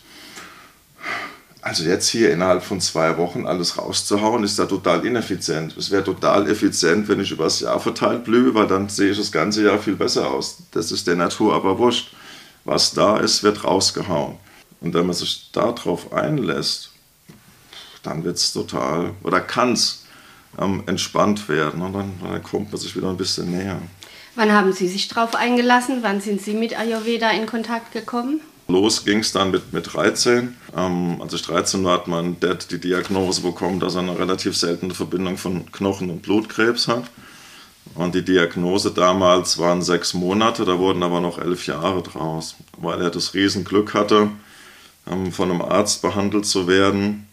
also 1.60 1.84
jetzt 1.84 2.08
hier 2.08 2.32
innerhalb 2.32 2.62
von 2.62 2.80
zwei 2.80 3.18
Wochen 3.18 3.46
alles 3.46 3.76
rauszuhauen, 3.76 4.42
ist 4.42 4.58
da 4.58 4.64
total 4.66 5.04
ineffizient. 5.04 5.76
Es 5.76 5.90
wäre 5.90 6.02
total 6.02 6.48
effizient, 6.48 7.08
wenn 7.08 7.20
ich 7.20 7.30
übers 7.30 7.60
Jahr 7.60 7.78
verteilt 7.78 8.24
blühe, 8.24 8.54
weil 8.54 8.66
dann 8.66 8.88
sehe 8.88 9.10
ich 9.10 9.18
das 9.18 9.32
ganze 9.32 9.64
Jahr 9.64 9.78
viel 9.78 9.96
besser 9.96 10.30
aus. 10.30 10.62
Das 10.70 10.92
ist 10.92 11.06
der 11.06 11.16
Natur 11.16 11.54
aber 11.54 11.78
wurscht. 11.78 12.14
Was 12.64 12.94
da 12.94 13.18
ist, 13.18 13.42
wird 13.42 13.64
rausgehauen. 13.64 14.36
Und 14.80 14.94
wenn 14.94 15.06
man 15.06 15.14
sich 15.14 15.50
darauf 15.52 16.12
einlässt, 16.12 16.90
dann 18.02 18.24
wird 18.24 18.36
es 18.36 18.52
total, 18.52 19.12
oder 19.22 19.40
kann 19.40 19.72
es 19.72 20.04
ähm, 20.58 20.82
entspannt 20.86 21.48
werden. 21.48 21.82
Und 21.82 21.92
dann, 21.92 22.12
dann 22.22 22.42
kommt 22.42 22.70
man 22.72 22.80
sich 22.80 22.94
wieder 22.96 23.08
ein 23.08 23.16
bisschen 23.16 23.50
näher. 23.50 23.80
Wann 24.34 24.52
haben 24.52 24.72
Sie 24.72 24.88
sich 24.88 25.08
darauf 25.08 25.34
eingelassen? 25.34 25.98
Wann 26.02 26.20
sind 26.20 26.40
Sie 26.40 26.54
mit 26.54 26.78
Ayurveda 26.78 27.30
in 27.30 27.46
Kontakt 27.46 27.92
gekommen? 27.92 28.40
Los 28.68 29.04
ging 29.04 29.20
es 29.20 29.32
dann 29.32 29.50
mit, 29.50 29.72
mit 29.72 29.94
13. 29.94 30.54
Ähm, 30.76 31.22
als 31.22 31.32
ich 31.32 31.42
13 31.42 31.82
war, 31.84 31.94
hat 31.94 32.06
mein 32.06 32.38
Dad 32.38 32.70
die 32.70 32.78
Diagnose 32.78 33.40
bekommen, 33.40 33.80
dass 33.80 33.94
er 33.94 34.02
eine 34.02 34.18
relativ 34.18 34.56
seltene 34.56 34.94
Verbindung 34.94 35.38
von 35.38 35.72
Knochen- 35.72 36.10
und 36.10 36.22
Blutkrebs 36.22 36.86
hat. 36.86 37.04
Und 37.94 38.14
die 38.14 38.24
Diagnose 38.24 38.90
damals 38.90 39.58
waren 39.58 39.82
sechs 39.82 40.14
Monate, 40.14 40.64
da 40.64 40.78
wurden 40.78 41.02
aber 41.02 41.20
noch 41.20 41.38
elf 41.38 41.66
Jahre 41.66 42.02
draus, 42.02 42.56
weil 42.76 43.00
er 43.00 43.10
das 43.10 43.34
Riesenglück 43.34 43.94
hatte, 43.94 44.30
ähm, 45.10 45.32
von 45.32 45.50
einem 45.50 45.62
Arzt 45.62 46.02
behandelt 46.02 46.46
zu 46.46 46.68
werden, 46.68 47.27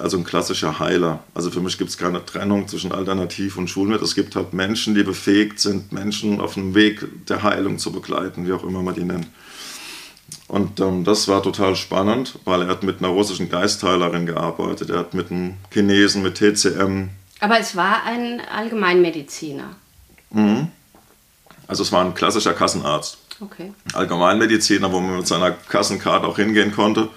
also 0.00 0.16
ein 0.16 0.24
klassischer 0.24 0.78
Heiler. 0.78 1.20
Also 1.34 1.50
für 1.50 1.60
mich 1.60 1.78
gibt 1.78 1.90
es 1.90 1.98
keine 1.98 2.24
Trennung 2.24 2.68
zwischen 2.68 2.92
Alternativ 2.92 3.56
und 3.56 3.68
Schulmittel. 3.68 4.04
Es 4.04 4.14
gibt 4.14 4.36
halt 4.36 4.52
Menschen, 4.52 4.94
die 4.94 5.02
befähigt 5.02 5.60
sind, 5.60 5.92
Menschen 5.92 6.40
auf 6.40 6.54
dem 6.54 6.74
Weg 6.74 7.06
der 7.28 7.42
Heilung 7.42 7.78
zu 7.78 7.92
begleiten, 7.92 8.46
wie 8.46 8.52
auch 8.52 8.64
immer 8.64 8.82
man 8.82 8.94
die 8.94 9.04
nennt. 9.04 9.26
Und 10.48 10.80
ähm, 10.80 11.04
das 11.04 11.28
war 11.28 11.42
total 11.42 11.76
spannend, 11.76 12.38
weil 12.44 12.62
er 12.62 12.68
hat 12.68 12.82
mit 12.82 12.98
einer 12.98 13.08
russischen 13.08 13.48
Geistheilerin 13.48 14.26
gearbeitet, 14.26 14.90
er 14.90 15.00
hat 15.00 15.14
mit 15.14 15.30
einem 15.30 15.54
Chinesen, 15.72 16.22
mit 16.22 16.36
TCM. 16.36 17.08
Aber 17.40 17.58
es 17.58 17.76
war 17.76 18.04
ein 18.04 18.40
Allgemeinmediziner. 18.40 19.76
Mhm. 20.30 20.68
Also 21.66 21.82
es 21.82 21.92
war 21.92 22.04
ein 22.04 22.14
klassischer 22.14 22.54
Kassenarzt. 22.54 23.18
Okay. 23.40 23.72
Allgemeinmediziner, 23.92 24.90
wo 24.92 25.00
man 25.00 25.18
mit 25.18 25.26
seiner 25.26 25.50
Kassenkarte 25.50 26.26
auch 26.26 26.36
hingehen 26.36 26.72
konnte. 26.72 27.08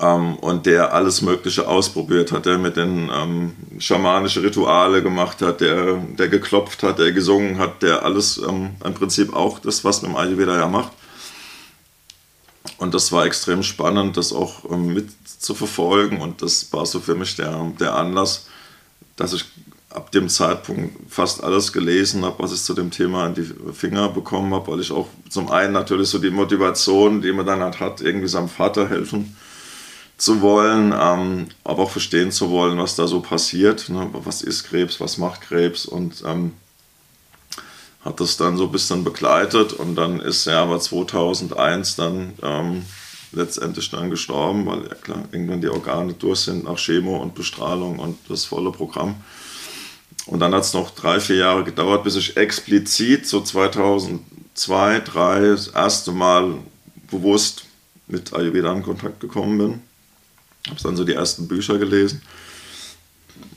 Ähm, 0.00 0.34
und 0.36 0.66
der 0.66 0.92
alles 0.92 1.22
Mögliche 1.22 1.68
ausprobiert 1.68 2.32
hat, 2.32 2.46
der 2.46 2.58
mit 2.58 2.76
den 2.76 3.08
ähm, 3.12 3.52
schamanische 3.78 4.42
Rituale 4.42 5.02
gemacht 5.02 5.40
hat, 5.42 5.60
der, 5.60 5.96
der 6.18 6.28
geklopft 6.28 6.82
hat, 6.82 6.98
der 6.98 7.12
gesungen 7.12 7.58
hat, 7.58 7.82
der 7.82 8.04
alles 8.04 8.38
ähm, 8.38 8.70
im 8.84 8.94
Prinzip 8.94 9.34
auch 9.34 9.60
das, 9.60 9.84
was 9.84 10.02
man 10.02 10.10
im 10.10 10.16
Ayurveda 10.16 10.58
ja 10.58 10.66
macht. 10.66 10.92
Und 12.78 12.94
das 12.94 13.12
war 13.12 13.26
extrem 13.26 13.62
spannend, 13.62 14.16
das 14.16 14.32
auch 14.32 14.70
ähm, 14.70 14.92
mit 14.92 15.08
zu 15.38 15.54
verfolgen. 15.54 16.20
Und 16.20 16.42
das 16.42 16.72
war 16.72 16.84
so 16.84 16.98
für 17.00 17.14
mich 17.14 17.36
der, 17.36 17.72
der 17.78 17.94
Anlass, 17.94 18.48
dass 19.14 19.32
ich 19.32 19.44
ab 19.90 20.10
dem 20.10 20.28
Zeitpunkt 20.28 20.94
fast 21.08 21.42
alles 21.42 21.72
gelesen 21.72 22.24
habe, 22.24 22.42
was 22.42 22.52
ich 22.52 22.62
zu 22.62 22.74
dem 22.74 22.90
Thema 22.90 23.24
an 23.24 23.34
die 23.34 23.48
Finger 23.72 24.08
bekommen 24.08 24.52
habe, 24.52 24.72
weil 24.72 24.80
ich 24.80 24.90
auch 24.90 25.06
zum 25.30 25.50
einen 25.50 25.72
natürlich 25.72 26.08
so 26.08 26.18
die 26.18 26.30
Motivation, 26.30 27.22
die 27.22 27.32
man 27.32 27.46
dann 27.46 27.80
hat, 27.80 28.00
irgendwie 28.02 28.28
seinem 28.28 28.48
Vater 28.48 28.88
helfen 28.88 29.36
zu 30.16 30.40
wollen, 30.40 30.94
ähm, 30.98 31.48
aber 31.64 31.84
auch 31.84 31.90
verstehen 31.90 32.32
zu 32.32 32.50
wollen, 32.50 32.78
was 32.78 32.96
da 32.96 33.06
so 33.06 33.20
passiert. 33.20 33.88
Ne? 33.88 34.08
Was 34.12 34.42
ist 34.42 34.64
Krebs, 34.64 35.00
was 35.00 35.18
macht 35.18 35.42
Krebs 35.42 35.84
und 35.86 36.22
ähm, 36.26 36.52
hat 38.04 38.20
das 38.20 38.36
dann 38.36 38.56
so 38.56 38.64
ein 38.64 38.72
bisschen 38.72 39.04
begleitet 39.04 39.72
und 39.72 39.96
dann 39.96 40.20
ist 40.20 40.46
er 40.46 40.60
aber 40.60 40.78
2001 40.78 41.96
dann 41.96 42.32
ähm, 42.42 42.86
letztendlich 43.32 43.90
dann 43.90 44.10
gestorben, 44.10 44.64
weil 44.66 44.84
ja 44.84 44.94
klar, 44.94 45.24
irgendwann 45.32 45.60
die 45.60 45.68
Organe 45.68 46.14
durch 46.14 46.40
sind 46.40 46.64
nach 46.64 46.78
Chemo 46.78 47.16
und 47.16 47.34
Bestrahlung 47.34 47.98
und 47.98 48.18
das 48.28 48.44
volle 48.44 48.70
Programm. 48.70 49.16
Und 50.26 50.40
dann 50.40 50.54
hat 50.54 50.62
es 50.62 50.72
noch 50.72 50.90
drei, 50.90 51.20
vier 51.20 51.36
Jahre 51.36 51.62
gedauert, 51.62 52.04
bis 52.04 52.16
ich 52.16 52.36
explizit 52.36 53.26
so 53.26 53.40
2002, 53.40 54.20
2003 54.54 55.40
das 55.48 55.68
erste 55.68 56.12
Mal 56.12 56.54
bewusst 57.10 57.64
mit 58.06 58.32
Ayurveda 58.32 58.72
in 58.72 58.82
Kontakt 58.82 59.20
gekommen 59.20 59.58
bin. 59.58 59.82
Habe 60.68 60.80
dann 60.82 60.96
so 60.96 61.04
die 61.04 61.14
ersten 61.14 61.48
Bücher 61.48 61.78
gelesen 61.78 62.22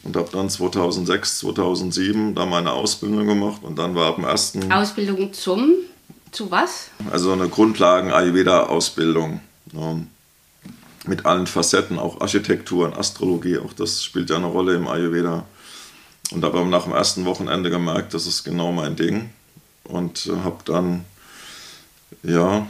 und 0.04 0.16
habe 0.16 0.30
dann 0.32 0.50
2006, 0.50 1.40
2007 1.40 2.36
da 2.36 2.46
meine 2.46 2.72
Ausbildung 2.72 3.28
gemacht 3.28 3.64
und 3.64 3.78
dann 3.78 3.96
war 3.96 4.08
ab 4.08 4.16
dem 4.16 4.26
ersten... 4.26 4.72
Ausbildung 4.72 5.34
zum? 5.34 5.74
Zu 6.32 6.52
was? 6.52 6.90
Also 7.12 7.32
eine 7.32 7.50
Grundlagen-Ayurveda-Ausbildung. 7.50 9.42
Ja, 9.74 9.98
mit 11.08 11.26
allen 11.26 11.48
Facetten, 11.48 11.98
auch 11.98 12.22
Architektur 12.22 12.86
und 12.86 12.98
Astrologie, 12.98 13.58
auch 13.58 13.74
das 13.74 14.04
spielt 14.04 14.30
ja 14.30 14.36
eine 14.36 14.46
Rolle 14.46 14.76
im 14.76 14.88
Ayurveda. 14.88 15.46
und 16.32 16.44
habe 16.44 16.64
nach 16.66 16.84
dem 16.84 16.94
ersten 16.94 17.26
Wochenende 17.26 17.70
gemerkt, 17.70 18.14
das 18.14 18.28
ist 18.28 18.44
genau 18.44 18.72
mein 18.72 18.96
Ding. 18.96 19.32
Und 19.84 20.28
äh, 20.28 20.44
habe 20.44 20.58
dann, 20.66 21.06
ja, 22.22 22.68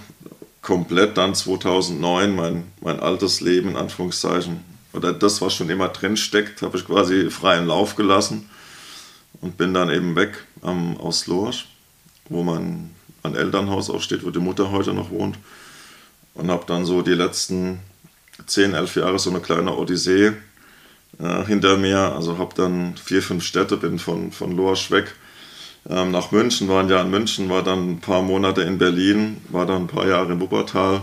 komplett 0.62 1.18
dann 1.18 1.36
2009 1.36 2.36
mein, 2.36 2.64
mein 2.82 3.00
altes 3.00 3.42
Leben 3.42 3.70
in 3.70 3.78
Anführungszeichen, 3.78 4.64
oder 4.94 5.14
das, 5.14 5.42
was 5.42 5.54
schon 5.54 5.70
immer 5.70 5.90
drin 5.90 6.18
steckt, 6.18 6.62
habe 6.62 6.78
ich 6.78 6.86
quasi 6.86 7.30
freien 7.30 7.68
Lauf 7.68 7.96
gelassen 7.96 8.50
und 9.42 9.58
bin 9.58 9.74
dann 9.74 9.90
eben 9.90 10.16
weg 10.16 10.46
ähm, 10.64 10.98
aus 10.98 11.28
Lorsch, 11.28 11.68
wo 12.28 12.44
mein, 12.44 12.90
mein 13.24 13.36
Elternhaus 13.36 13.90
auch 13.90 14.02
steht, 14.02 14.26
wo 14.26 14.32
die 14.32 14.40
Mutter 14.40 14.72
heute 14.72 14.94
noch 14.94 15.12
wohnt. 15.12 15.38
Und 16.34 16.50
habe 16.50 16.66
dann 16.66 16.86
so 16.86 17.02
die 17.02 17.14
letzten 17.14 17.80
10, 18.46 18.74
11 18.74 18.96
Jahre 18.96 19.20
so 19.20 19.30
eine 19.30 19.42
kleine 19.42 19.76
Odyssee 19.76 20.34
äh, 21.20 21.46
hinter 21.46 21.78
mir. 21.78 22.14
Also 22.16 22.38
habe 22.38 22.56
dann 22.56 22.96
vier, 22.98 23.22
fünf 23.22 23.44
Städte, 23.44 23.78
bin 23.78 24.00
von, 24.00 24.32
von 24.32 24.56
Lorsch 24.56 24.90
weg 24.90 25.14
ähm, 25.88 26.12
nach 26.12 26.32
München, 26.32 26.68
war 26.68 26.82
ein 26.82 26.90
Jahr 26.90 27.04
in 27.04 27.12
München, 27.12 27.50
war 27.50 27.64
dann 27.64 27.92
ein 27.92 28.00
paar 28.00 28.22
Monate 28.22 28.62
in 28.62 28.78
Berlin, 28.78 29.42
war 29.50 29.66
dann 29.66 29.84
ein 29.84 29.88
paar 29.88 30.08
Jahre 30.08 30.34
in 30.34 30.40
Wuppertal 30.40 31.02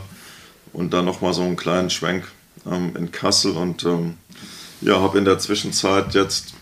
und 0.73 0.93
dann 0.93 1.05
nochmal 1.05 1.33
so 1.33 1.43
einen 1.43 1.57
kleinen 1.57 1.91
Schwenk 1.91 2.25
ähm, 2.71 2.95
in 2.97 3.13
Kassel 3.13 3.53
und 3.53 3.85
ähm, 3.85 4.15
ja, 4.81 5.01
habe 5.01 5.19
in 5.19 5.25
der 5.25 5.39
Zwischenzeit 5.39 6.15
jetzt 6.15 6.55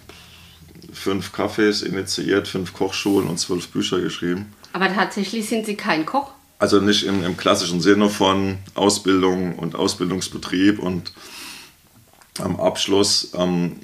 fünf 0.92 1.34
Cafés 1.34 1.84
initiiert, 1.84 2.46
fünf 2.46 2.72
Kochschulen 2.72 3.28
und 3.28 3.38
zwölf 3.38 3.68
Bücher 3.68 4.00
geschrieben. 4.00 4.52
Aber 4.72 4.92
tatsächlich 4.92 5.48
sind 5.48 5.66
Sie 5.66 5.76
kein 5.76 6.06
Koch? 6.06 6.30
Also 6.58 6.80
nicht 6.80 7.04
im, 7.04 7.24
im 7.24 7.36
klassischen 7.36 7.80
Sinne 7.80 8.08
von 8.08 8.58
Ausbildung 8.74 9.58
und 9.58 9.74
Ausbildungsbetrieb 9.74 10.78
und 10.78 11.12
am 12.38 12.58
Abschluss. 12.60 13.32
Ähm, 13.34 13.80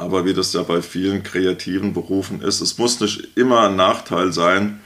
aber 0.00 0.24
wie 0.24 0.34
das 0.34 0.52
ja 0.52 0.62
bei 0.62 0.82
vielen 0.82 1.22
kreativen 1.22 1.92
Berufen 1.92 2.40
ist, 2.40 2.60
es 2.60 2.78
muss 2.78 3.00
nicht 3.00 3.36
immer 3.36 3.68
ein 3.68 3.76
Nachteil 3.76 4.32
sein, 4.32 4.80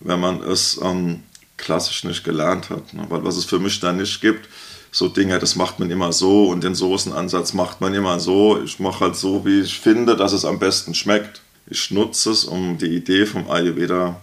wenn 0.00 0.20
man 0.20 0.42
es 0.42 0.80
ähm, 0.82 1.22
klassisch 1.56 2.04
nicht 2.04 2.24
gelernt 2.24 2.70
hat. 2.70 2.94
Ne? 2.94 3.06
Weil 3.08 3.24
was 3.24 3.36
es 3.36 3.44
für 3.44 3.58
mich 3.58 3.80
da 3.80 3.92
nicht 3.92 4.20
gibt, 4.20 4.48
so 4.92 5.08
Dinge, 5.08 5.38
das 5.38 5.56
macht 5.56 5.78
man 5.78 5.90
immer 5.90 6.12
so 6.12 6.48
und 6.48 6.64
den 6.64 6.74
Soßenansatz 6.74 7.52
macht 7.52 7.80
man 7.80 7.92
immer 7.92 8.20
so. 8.20 8.62
Ich 8.62 8.78
mache 8.78 9.00
halt 9.00 9.16
so, 9.16 9.44
wie 9.44 9.60
ich 9.60 9.78
finde, 9.78 10.16
dass 10.16 10.32
es 10.32 10.44
am 10.44 10.58
besten 10.58 10.94
schmeckt. 10.94 11.42
Ich 11.66 11.90
nutze 11.90 12.30
es, 12.30 12.44
um 12.44 12.78
die 12.78 12.94
Idee 12.94 13.26
vom 13.26 13.50
Ayurveda 13.50 14.20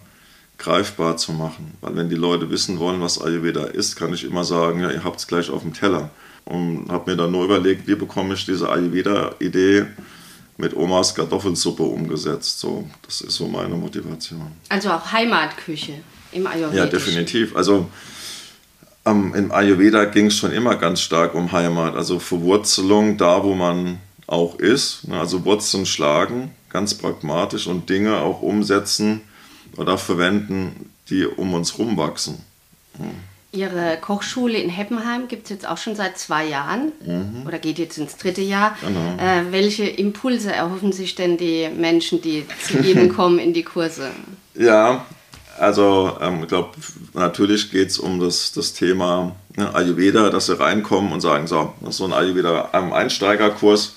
greifbar 0.58 1.18
zu 1.18 1.34
machen. 1.34 1.74
Weil 1.82 1.96
wenn 1.96 2.10
die 2.10 2.16
Leute 2.16 2.50
wissen 2.50 2.80
wollen, 2.80 3.02
was 3.02 3.22
Ayurveda 3.22 3.66
ist, 3.66 3.98
kann 3.98 4.14
ich 4.14 4.24
immer 4.24 4.46
sagen, 4.46 4.80
ja, 4.80 4.90
ihr 4.90 5.04
habt 5.04 5.20
es 5.20 5.28
gleich 5.28 5.50
auf 5.50 5.62
dem 5.62 5.74
Teller. 5.74 6.10
Und 6.46 6.88
habe 6.90 7.12
mir 7.12 7.18
dann 7.18 7.32
nur 7.32 7.46
überlegt, 7.46 7.88
wie 7.88 7.96
bekomme 7.96 8.34
ich 8.34 8.46
diese 8.46 8.70
Ayurveda-Idee 8.70 9.86
mit 10.58 10.76
Omas 10.76 11.16
Kartoffelsuppe 11.16 11.84
umgesetzt. 11.84 12.60
So, 12.60 12.88
das 13.06 13.22
ist 13.22 13.36
so 13.36 13.48
meine 13.48 13.76
Motivation. 13.76 14.52
Also 14.70 14.92
auch 14.92 15.12
Heimatküche 15.12 15.94
im 16.32 16.46
Ayurveda. 16.48 16.84
Ja, 16.84 16.86
definitiv. 16.86 17.56
Also 17.56 17.90
ähm, 19.06 19.34
im 19.36 19.52
Ayurveda 19.52 20.06
ging 20.06 20.28
es 20.28 20.38
schon 20.38 20.52
immer 20.52 20.76
ganz 20.76 21.02
stark 21.02 21.36
um 21.36 21.52
Heimat, 21.52 21.96
also 21.96 22.20
Verwurzelung 22.20 23.18
da, 23.18 23.44
wo 23.44 23.54
man 23.54 24.00
auch 24.28 24.60
ist. 24.60 25.08
Ne? 25.08 25.20
Also 25.20 25.44
Wurzeln 25.46 25.86
schlagen, 25.86 26.52
ganz 26.70 26.94
pragmatisch 26.94 27.68
und 27.68 27.90
Dinge 27.90 28.18
auch 28.18 28.42
umsetzen 28.42 29.22
oder 29.78 29.98
verwenden, 29.98 30.92
die 31.10 31.26
um 31.26 31.54
uns 31.54 31.78
herum 31.78 31.98
wachsen. 31.98 32.44
Hm. 32.98 33.33
Ihre 33.54 33.98
Kochschule 34.02 34.58
in 34.58 34.70
Heppenheim 34.70 35.28
gibt 35.28 35.44
es 35.44 35.52
jetzt 35.52 35.68
auch 35.68 35.78
schon 35.78 35.96
seit 35.96 36.18
zwei 36.18 36.46
Jahren 36.46 36.92
mhm. 37.06 37.44
oder 37.48 37.60
geht 37.60 37.78
jetzt 37.78 38.00
ins 38.00 38.18
dritte 38.18 38.42
Jahr. 38.42 38.76
Genau. 38.82 39.24
Äh, 39.24 39.52
welche 39.52 39.84
Impulse 39.84 40.52
erhoffen 40.52 40.92
sich 40.92 41.14
denn 41.14 41.38
die 41.38 41.70
Menschen, 41.70 42.20
die 42.22 42.46
zu 42.68 42.80
Ihnen 42.80 43.10
kommen 43.16 43.38
in 43.38 43.54
die 43.54 43.64
Kurse? 43.64 44.10
Ja, 44.56 45.06
also 45.60 46.18
ähm, 46.20 46.42
ich 46.42 46.48
glaube, 46.48 46.72
natürlich 47.14 47.72
geht 47.72 47.90
es 47.90 48.00
um 48.00 48.20
das, 48.20 48.54
das 48.54 48.74
Thema 48.74 49.36
ne, 49.56 49.74
Ayurveda, 49.74 50.32
dass 50.32 50.48
sie 50.48 50.60
reinkommen 50.60 51.12
und 51.12 51.22
sagen, 51.22 51.46
so, 51.46 51.74
das 51.82 51.92
ist 51.92 51.98
so 51.98 52.06
ein 52.06 52.14
Ayurveda-Einsteigerkurs. 52.14 53.94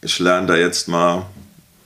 Ich 0.00 0.18
lerne 0.18 0.46
da 0.46 0.56
jetzt 0.56 0.88
mal 0.88 1.26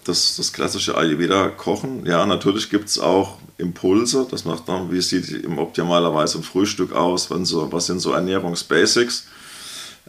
das, 0.04 0.36
das 0.36 0.52
klassische 0.52 0.96
Ayurveda-Kochen. 0.96 2.06
Ja, 2.06 2.26
natürlich 2.26 2.70
gibt 2.70 2.88
es 2.88 2.98
auch 2.98 3.38
Impulse, 3.58 4.26
das 4.30 4.44
macht 4.44 4.68
dann, 4.68 4.90
wie 4.90 5.00
sieht 5.00 5.28
im 5.30 5.58
optimalerweise 5.58 6.38
ein 6.38 6.42
Frühstück 6.42 6.92
aus, 6.92 7.30
wenn 7.30 7.44
so, 7.44 7.70
was 7.72 7.86
sind 7.86 8.00
so 8.00 8.12
Ernährungsbasics. 8.12 9.26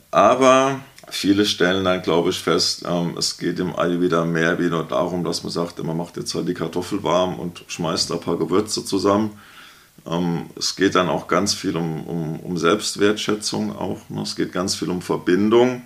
Aber 0.09 0.79
viele 1.09 1.45
stellen 1.45 1.83
dann, 1.85 2.01
glaube 2.01 2.29
ich, 2.29 2.39
fest, 2.39 2.83
ähm, 2.87 3.15
es 3.17 3.37
geht 3.37 3.59
im 3.59 3.75
Ayurveda 3.75 4.25
mehr 4.25 4.59
wie 4.59 4.69
nur 4.69 4.83
darum, 4.83 5.23
dass 5.23 5.43
man 5.43 5.51
sagt, 5.51 5.83
man 5.83 5.97
macht 5.97 6.17
jetzt 6.17 6.33
halt 6.33 6.47
die 6.47 6.53
Kartoffel 6.53 7.03
warm 7.03 7.39
und 7.39 7.63
schmeißt 7.67 8.11
ein 8.11 8.19
paar 8.19 8.37
Gewürze 8.37 8.83
zusammen. 8.85 9.37
Ähm, 10.05 10.49
es 10.57 10.75
geht 10.75 10.95
dann 10.95 11.09
auch 11.09 11.27
ganz 11.27 11.53
viel 11.53 11.75
um, 11.75 12.03
um, 12.05 12.39
um 12.39 12.57
Selbstwertschätzung 12.57 13.75
auch. 13.75 14.09
Ne? 14.09 14.21
Es 14.21 14.35
geht 14.35 14.51
ganz 14.51 14.75
viel 14.75 14.89
um 14.89 15.01
Verbindung, 15.01 15.83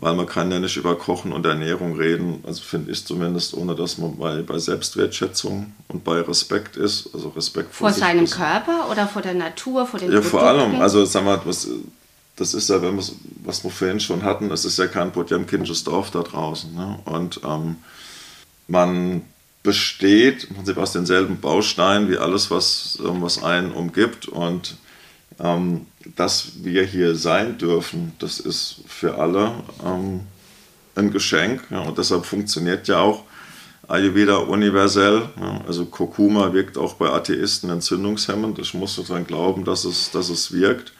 weil 0.00 0.14
man 0.14 0.26
kann 0.26 0.50
ja 0.50 0.58
nicht 0.60 0.76
über 0.76 0.96
Kochen 0.96 1.32
und 1.32 1.44
Ernährung 1.46 1.96
reden, 1.96 2.42
also 2.46 2.62
finde 2.62 2.92
ich 2.92 3.04
zumindest, 3.04 3.54
ohne 3.54 3.74
dass 3.74 3.98
man 3.98 4.16
bei, 4.16 4.42
bei 4.42 4.58
Selbstwertschätzung 4.58 5.72
und 5.88 6.04
bei 6.04 6.20
Respekt 6.20 6.76
ist, 6.76 7.10
also 7.14 7.30
Respekt 7.30 7.74
vor, 7.74 7.90
vor 7.90 7.98
seinem 7.98 8.24
ist. 8.24 8.36
Körper 8.36 8.88
oder 8.90 9.06
vor 9.08 9.22
der 9.22 9.34
Natur, 9.34 9.86
vor 9.86 9.98
den 9.98 10.12
Ja, 10.12 10.20
Produkten? 10.20 10.30
vor 10.38 10.42
allem, 10.48 10.80
also 10.80 11.04
sag 11.04 11.24
mal, 11.24 11.40
was, 11.44 11.68
das 12.36 12.54
ist 12.54 12.70
ja, 12.70 12.80
was 13.44 13.64
wir 13.64 13.70
vorhin 13.70 13.98
schon 14.00 14.22
hatten, 14.22 14.50
es 14.52 14.64
ist 14.64 14.78
ja 14.78 14.86
kein 14.86 15.12
Potemkinsches 15.12 15.82
Dorf 15.84 16.10
da 16.10 16.22
draußen. 16.22 16.72
Ne? 16.74 16.98
Und 17.04 17.40
ähm, 17.44 17.76
man 18.68 19.22
besteht 19.64 20.44
im 20.44 20.56
Prinzip 20.56 20.78
aus 20.78 20.92
denselben 20.92 21.40
Bausteinen 21.40 22.08
wie 22.08 22.18
alles, 22.18 22.50
was, 22.50 22.98
ähm, 23.04 23.22
was 23.22 23.42
einen 23.42 23.72
umgibt. 23.72 24.28
Und 24.28 24.76
ähm, 25.38 25.86
dass 26.16 26.64
wir 26.64 26.84
hier 26.84 27.14
sein 27.14 27.58
dürfen, 27.58 28.12
das 28.18 28.40
ist 28.40 28.80
für 28.86 29.18
alle 29.18 29.52
ähm, 29.84 30.20
ein 30.94 31.10
Geschenk. 31.10 31.62
Ja? 31.70 31.80
Und 31.80 31.98
deshalb 31.98 32.26
funktioniert 32.26 32.88
ja 32.88 33.00
auch 33.00 33.24
Ayurveda 33.86 34.36
universell. 34.36 35.28
Ja? 35.40 35.62
Also 35.66 35.86
Kurkuma 35.86 36.52
wirkt 36.52 36.76
auch 36.76 36.94
bei 36.94 37.08
Atheisten 37.08 37.70
entzündungshemmend. 37.70 38.58
Ich 38.58 38.74
muss 38.74 38.94
sozusagen 38.94 39.26
glauben, 39.26 39.64
dass 39.64 39.84
es, 39.84 40.10
dass 40.10 40.28
es 40.28 40.52
wirkt. 40.52 40.92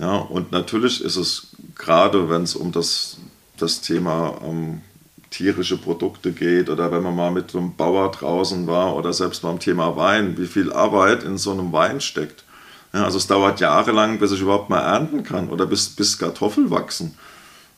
Ja, 0.00 0.16
und 0.16 0.50
natürlich 0.50 1.04
ist 1.04 1.16
es 1.16 1.48
gerade, 1.76 2.30
wenn 2.30 2.44
es 2.44 2.56
um 2.56 2.72
das, 2.72 3.18
das 3.58 3.82
Thema 3.82 4.40
ähm, 4.42 4.80
tierische 5.28 5.76
Produkte 5.76 6.32
geht 6.32 6.70
oder 6.70 6.90
wenn 6.90 7.02
man 7.02 7.14
mal 7.14 7.30
mit 7.30 7.54
einem 7.54 7.76
Bauer 7.76 8.10
draußen 8.10 8.66
war 8.66 8.96
oder 8.96 9.12
selbst 9.12 9.42
beim 9.42 9.58
Thema 9.58 9.96
Wein, 9.96 10.38
wie 10.38 10.46
viel 10.46 10.72
Arbeit 10.72 11.22
in 11.22 11.36
so 11.36 11.52
einem 11.52 11.72
Wein 11.72 12.00
steckt. 12.00 12.44
Ja, 12.92 13.04
also 13.04 13.18
es 13.18 13.26
dauert 13.26 13.60
jahrelang, 13.60 14.18
bis 14.18 14.32
ich 14.32 14.40
überhaupt 14.40 14.68
mal 14.68 14.80
ernten 14.80 15.22
kann 15.22 15.48
oder 15.48 15.66
bis, 15.66 15.90
bis 15.90 16.18
Kartoffeln 16.18 16.70
wachsen. 16.70 17.16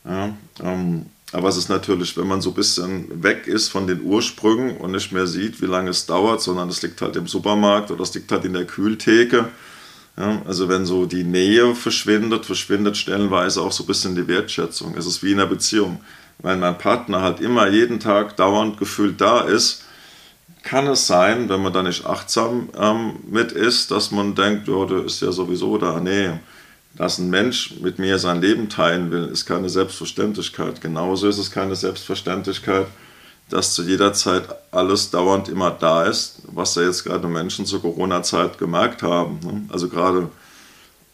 Ja, 0.05 0.35
ähm, 0.63 1.07
aber 1.33 1.49
es 1.49 1.57
ist 1.57 1.69
natürlich, 1.69 2.17
wenn 2.17 2.27
man 2.27 2.41
so 2.41 2.51
ein 2.51 2.55
bisschen 2.55 3.23
weg 3.23 3.47
ist 3.47 3.69
von 3.69 3.87
den 3.87 4.03
Ursprüngen 4.03 4.77
und 4.77 4.93
nicht 4.93 5.13
mehr 5.13 5.27
sieht, 5.27 5.63
wie 5.63 5.67
lange 5.67 5.91
es 5.91 6.07
dauert, 6.07 6.43
sondern 6.43 6.69
es 6.69 6.83
liegt 6.83 7.01
halt 7.01 7.17
im 7.17 7.27
Supermarkt 7.27 7.91
oder 7.91 8.03
es 8.03 8.15
liegt 8.15 8.31
halt 8.33 8.45
in 8.45 8.53
der 8.53 8.67
Kühltheke 8.67 9.49
ja, 10.17 10.43
also 10.47 10.69
wenn 10.69 10.85
so 10.85 11.07
die 11.07 11.25
Nähe 11.25 11.75
verschwindet, 11.75 12.45
verschwindet 12.45 12.97
stellenweise 12.97 13.63
auch 13.63 13.73
so 13.73 13.85
ein 13.85 13.87
bisschen 13.87 14.15
die 14.15 14.29
Wertschätzung. 14.29 14.95
Es 14.97 15.07
ist 15.07 15.23
wie 15.23 15.33
in 15.33 15.41
einer 15.41 15.49
Beziehung. 15.49 16.01
Wenn 16.39 16.61
mein 16.61 16.77
Partner 16.77 17.23
halt 17.23 17.41
immer 17.41 17.69
jeden 17.69 17.99
Tag 17.99 18.37
dauernd 18.37 18.79
gefühlt 18.79 19.21
da 19.21 19.41
ist, 19.43 19.85
kann 20.63 20.87
es 20.87 21.07
sein, 21.07 21.49
wenn 21.49 21.63
man 21.63 21.73
da 21.73 21.83
nicht 21.83 22.07
achtsam 22.07 22.69
ähm, 22.79 23.17
mit 23.29 23.53
ist, 23.53 23.91
dass 23.91 24.11
man 24.11 24.35
denkt, 24.35 24.69
ja, 24.69 24.85
der 24.87 25.05
ist 25.05 25.21
ja 25.21 25.33
sowieso 25.33 25.77
da. 25.79 26.01
Nee, 26.01 26.31
dass 26.95 27.19
ein 27.19 27.31
Mensch 27.31 27.75
mit 27.81 27.99
mir 27.99 28.19
sein 28.19 28.41
Leben 28.41 28.69
teilen 28.69 29.11
will, 29.11 29.27
ist 29.27 29.47
keine 29.47 29.69
Selbstverständlichkeit. 29.69 30.81
Genauso 30.81 31.29
ist 31.29 31.39
es 31.39 31.51
keine 31.51 31.75
Selbstverständlichkeit, 31.75 32.87
dass 33.49 33.75
zu 33.75 33.83
jeder 33.83 34.13
Zeit 34.13 34.45
alles 34.71 35.11
dauernd 35.11 35.49
immer 35.49 35.71
da 35.71 36.05
ist, 36.05 36.43
was 36.47 36.75
ja 36.75 36.83
jetzt 36.83 37.05
gerade 37.05 37.29
Menschen 37.29 37.67
zur 37.67 37.81
Corona-Zeit 37.81 38.59
gemerkt 38.59 39.03
haben. 39.03 39.41
Ne? 39.43 39.63
Also 39.71 39.89
gerade 39.89 40.29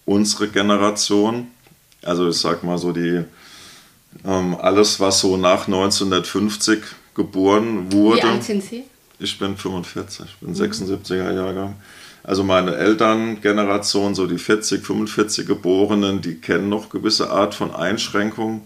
unsere 0.04 0.48
Generation, 0.48 1.48
also 2.02 2.28
ich 2.28 2.38
sag 2.38 2.64
mal 2.64 2.78
so 2.78 2.92
die, 2.92 3.24
ähm, 4.24 4.56
alles 4.60 4.98
was 5.00 5.20
so 5.20 5.36
nach 5.36 5.66
1950 5.66 6.80
geboren 7.14 7.92
wurde. 7.92 8.22
Wie 8.22 8.22
alt 8.22 8.44
sind 8.44 8.64
Sie? 8.64 8.84
Ich 9.20 9.38
bin 9.38 9.56
45, 9.56 10.26
ich 10.26 10.36
bin 10.36 10.50
mhm. 10.50 10.54
76er 10.54 11.32
Jahrgang. 11.32 11.74
Also 12.22 12.44
meine 12.44 12.76
Elterngeneration, 12.76 14.14
so 14.14 14.26
die 14.26 14.38
40, 14.38 14.84
45 14.84 15.46
Geborenen, 15.46 16.20
die 16.20 16.36
kennen 16.36 16.68
noch 16.68 16.88
gewisse 16.90 17.30
Art 17.30 17.54
von 17.54 17.74
Einschränkungen 17.74 18.62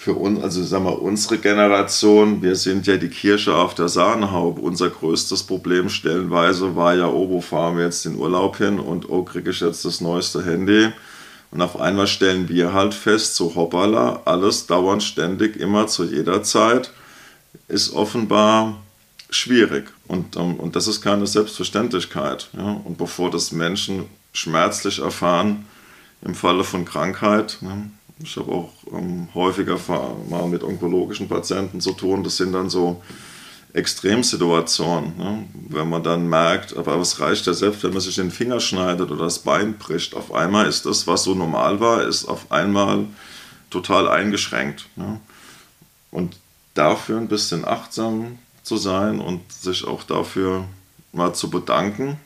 für 0.00 0.14
uns, 0.14 0.42
also 0.42 0.62
sagen 0.64 0.84
wir 0.84 1.02
unsere 1.02 1.36
Generation, 1.36 2.40
wir 2.40 2.56
sind 2.56 2.86
ja 2.86 2.96
die 2.96 3.10
Kirsche 3.10 3.54
auf 3.54 3.74
der 3.74 3.90
Sahnehaube. 3.90 4.62
Unser 4.62 4.88
größtes 4.88 5.42
Problem 5.42 5.90
stellenweise 5.90 6.74
war 6.74 6.94
ja, 6.94 7.06
oh, 7.06 7.28
wo 7.28 7.42
fahren 7.42 7.76
wir 7.76 7.84
jetzt 7.84 8.06
den 8.06 8.16
Urlaub 8.16 8.56
hin 8.56 8.80
und 8.80 9.10
oh, 9.10 9.24
kriege 9.24 9.50
ich 9.50 9.60
jetzt 9.60 9.84
das 9.84 10.00
neueste 10.00 10.42
Handy. 10.42 10.88
Und 11.50 11.60
auf 11.60 11.78
einmal 11.78 12.06
stellen 12.06 12.48
wir 12.48 12.72
halt 12.72 12.94
fest, 12.94 13.36
so 13.36 13.54
hoppala, 13.54 14.22
alles 14.24 14.66
dauernd, 14.66 15.02
ständig, 15.02 15.56
immer 15.56 15.86
zu 15.86 16.04
jeder 16.04 16.42
Zeit, 16.42 16.92
ist 17.68 17.92
offenbar 17.92 18.80
schwierig. 19.30 19.88
Und, 20.06 20.36
ähm, 20.36 20.56
und 20.56 20.76
das 20.76 20.86
ist 20.86 21.00
keine 21.00 21.26
Selbstverständlichkeit. 21.26 22.48
Ja? 22.52 22.80
Und 22.84 22.98
bevor 22.98 23.30
das 23.30 23.52
Menschen 23.52 24.06
schmerzlich 24.32 25.00
erfahren, 25.00 25.66
im 26.22 26.34
Falle 26.34 26.64
von 26.64 26.84
Krankheit, 26.84 27.58
ne? 27.60 27.90
ich 28.22 28.36
habe 28.36 28.52
auch 28.52 28.72
ähm, 28.92 29.28
häufiger 29.34 29.78
mal 30.28 30.46
mit 30.46 30.62
onkologischen 30.62 31.28
Patienten 31.28 31.80
zu 31.80 31.92
tun, 31.92 32.22
das 32.22 32.36
sind 32.36 32.52
dann 32.52 32.68
so 32.68 33.02
Extremsituationen, 33.72 35.16
ne? 35.16 35.44
wenn 35.68 35.88
man 35.88 36.02
dann 36.02 36.28
merkt, 36.28 36.76
aber 36.76 36.96
es 36.96 37.20
reicht 37.20 37.46
ja 37.46 37.54
selbst, 37.54 37.82
wenn 37.84 37.92
man 37.92 38.00
sich 38.00 38.16
den 38.16 38.30
Finger 38.30 38.60
schneidet 38.60 39.10
oder 39.10 39.24
das 39.24 39.38
Bein 39.38 39.78
bricht, 39.78 40.14
auf 40.14 40.34
einmal 40.34 40.66
ist 40.66 40.86
das, 40.86 41.06
was 41.06 41.22
so 41.22 41.34
normal 41.34 41.80
war, 41.80 42.02
ist 42.02 42.26
auf 42.26 42.50
einmal 42.50 43.06
total 43.70 44.08
eingeschränkt. 44.08 44.86
Ne? 44.96 45.20
Und 46.10 46.36
dafür 46.74 47.18
ein 47.18 47.28
bisschen 47.28 47.64
achtsam 47.64 48.38
zu 48.70 48.76
sein 48.76 49.18
und 49.18 49.40
sich 49.50 49.84
auch 49.84 50.04
dafür 50.04 50.64
mal 51.10 51.34
zu 51.34 51.50
bedanken, 51.50 52.18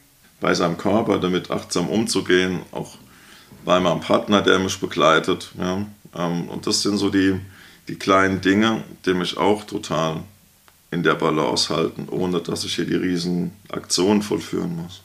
bei 0.42 0.52
seinem 0.52 0.76
Körper 0.76 1.18
damit 1.18 1.50
achtsam 1.50 1.88
umzugehen, 1.88 2.60
auch 2.70 2.98
bei 3.64 3.80
meinem 3.80 4.00
Partner, 4.00 4.42
der 4.42 4.58
mich 4.58 4.78
begleitet. 4.78 5.52
Ja. 5.58 5.86
Ähm, 6.14 6.50
und 6.50 6.66
das 6.66 6.82
sind 6.82 6.98
so 6.98 7.08
die, 7.08 7.40
die 7.88 7.94
kleinen 7.94 8.42
Dinge, 8.42 8.84
die 9.06 9.14
mich 9.14 9.38
auch 9.38 9.64
total 9.64 10.20
in 10.90 11.02
der 11.02 11.14
Balance 11.14 11.74
halten, 11.74 12.08
ohne 12.10 12.40
dass 12.40 12.62
ich 12.66 12.74
hier 12.74 12.84
die 12.84 12.94
riesen 12.94 13.52
Aktionen 13.72 14.20
vollführen 14.20 14.76
muss. 14.76 15.00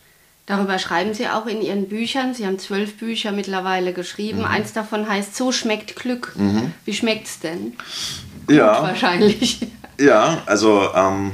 Darüber 0.46 0.78
schreiben 0.78 1.14
Sie 1.14 1.30
auch 1.30 1.46
in 1.46 1.62
Ihren 1.62 1.88
Büchern. 1.88 2.34
Sie 2.34 2.46
haben 2.46 2.60
zwölf 2.60 2.98
Bücher 2.98 3.32
mittlerweile 3.32 3.94
geschrieben. 3.94 4.40
Mhm. 4.40 4.46
Eins 4.46 4.74
davon 4.74 5.08
heißt 5.08 5.38
So 5.38 5.54
schmeckt 5.54 5.96
Glück. 5.96 6.34
Mhm. 6.36 6.74
Wie 6.84 6.94
schmeckt 6.94 7.28
es 7.28 7.40
denn? 7.40 7.78
Gut, 8.46 8.58
ja. 8.58 8.82
Wahrscheinlich. 8.82 9.62
Ja, 10.00 10.42
also 10.46 10.90
ähm, 10.96 11.34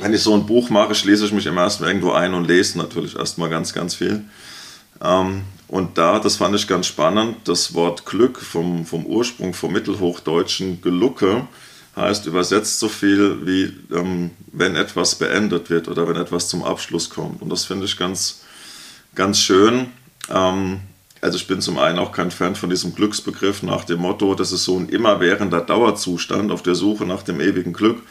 wenn 0.00 0.12
ich 0.12 0.22
so 0.22 0.34
ein 0.34 0.44
Buch 0.44 0.70
mache, 0.70 0.94
schließe 0.94 1.24
ich 1.26 1.32
mich 1.32 1.46
im 1.46 1.56
ersten 1.56 1.84
irgendwo 1.84 2.10
ein 2.10 2.34
und 2.34 2.48
lese 2.48 2.76
natürlich 2.76 3.16
erstmal 3.16 3.48
ganz, 3.48 3.72
ganz 3.72 3.94
viel. 3.94 4.24
Ähm, 5.00 5.42
und 5.68 5.96
da, 5.96 6.18
das 6.18 6.36
fand 6.36 6.56
ich 6.56 6.66
ganz 6.66 6.88
spannend, 6.88 7.36
das 7.44 7.72
Wort 7.74 8.06
Glück 8.06 8.40
vom, 8.40 8.84
vom 8.84 9.06
Ursprung 9.06 9.54
vom 9.54 9.72
mittelhochdeutschen 9.72 10.82
Gelucke 10.82 11.46
heißt 11.94 12.26
übersetzt 12.26 12.80
so 12.80 12.88
viel 12.88 13.46
wie, 13.46 13.94
ähm, 13.94 14.30
wenn 14.52 14.74
etwas 14.74 15.14
beendet 15.14 15.70
wird 15.70 15.86
oder 15.86 16.08
wenn 16.08 16.16
etwas 16.16 16.48
zum 16.48 16.64
Abschluss 16.64 17.08
kommt. 17.08 17.40
Und 17.40 17.50
das 17.50 17.64
finde 17.64 17.86
ich 17.86 17.96
ganz, 17.96 18.42
ganz 19.14 19.38
schön. 19.38 19.86
Ähm, 20.28 20.80
also 21.20 21.36
ich 21.36 21.46
bin 21.46 21.60
zum 21.60 21.78
einen 21.78 21.98
auch 21.98 22.12
kein 22.12 22.30
Fan 22.30 22.54
von 22.54 22.70
diesem 22.70 22.94
Glücksbegriff 22.94 23.62
nach 23.62 23.84
dem 23.84 24.00
Motto, 24.00 24.34
das 24.34 24.52
ist 24.52 24.64
so 24.64 24.78
ein 24.78 24.88
immerwährender 24.88 25.60
Dauerzustand 25.60 26.50
auf 26.50 26.62
der 26.62 26.74
Suche 26.74 27.04
nach 27.04 27.22
dem 27.22 27.40
ewigen 27.40 27.72
Glück. 27.72 28.02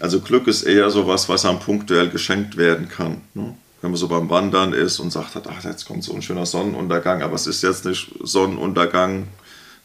Also 0.00 0.20
Glück 0.20 0.46
ist 0.46 0.62
eher 0.62 0.90
so 0.90 1.06
was, 1.06 1.28
was 1.28 1.44
einem 1.44 1.58
punktuell 1.58 2.10
geschenkt 2.10 2.56
werden 2.56 2.88
kann. 2.88 3.22
Ne? 3.34 3.54
Wenn 3.80 3.90
man 3.90 3.98
so 3.98 4.08
beim 4.08 4.30
Wandern 4.30 4.72
ist 4.72 4.98
und 4.98 5.10
sagt, 5.10 5.36
ach, 5.46 5.64
jetzt 5.64 5.84
kommt 5.84 6.04
so 6.04 6.14
ein 6.14 6.22
schöner 6.22 6.46
Sonnenuntergang, 6.46 7.22
aber 7.22 7.34
es 7.34 7.46
ist 7.46 7.62
jetzt 7.62 7.84
nicht 7.84 8.10
Sonnenuntergang 8.22 9.28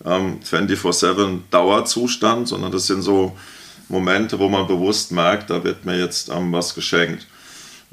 ähm, 0.05 0.39
24-7 0.39 1.39
Dauerzustand, 1.51 2.47
sondern 2.47 2.71
das 2.71 2.87
sind 2.87 3.01
so 3.01 3.35
Momente, 3.89 4.39
wo 4.39 4.47
man 4.47 4.67
bewusst 4.67 5.11
merkt, 5.11 5.49
da 5.49 5.63
wird 5.63 5.85
mir 5.85 5.97
jetzt 5.97 6.29
ähm, 6.29 6.51
was 6.53 6.73
geschenkt. 6.75 7.27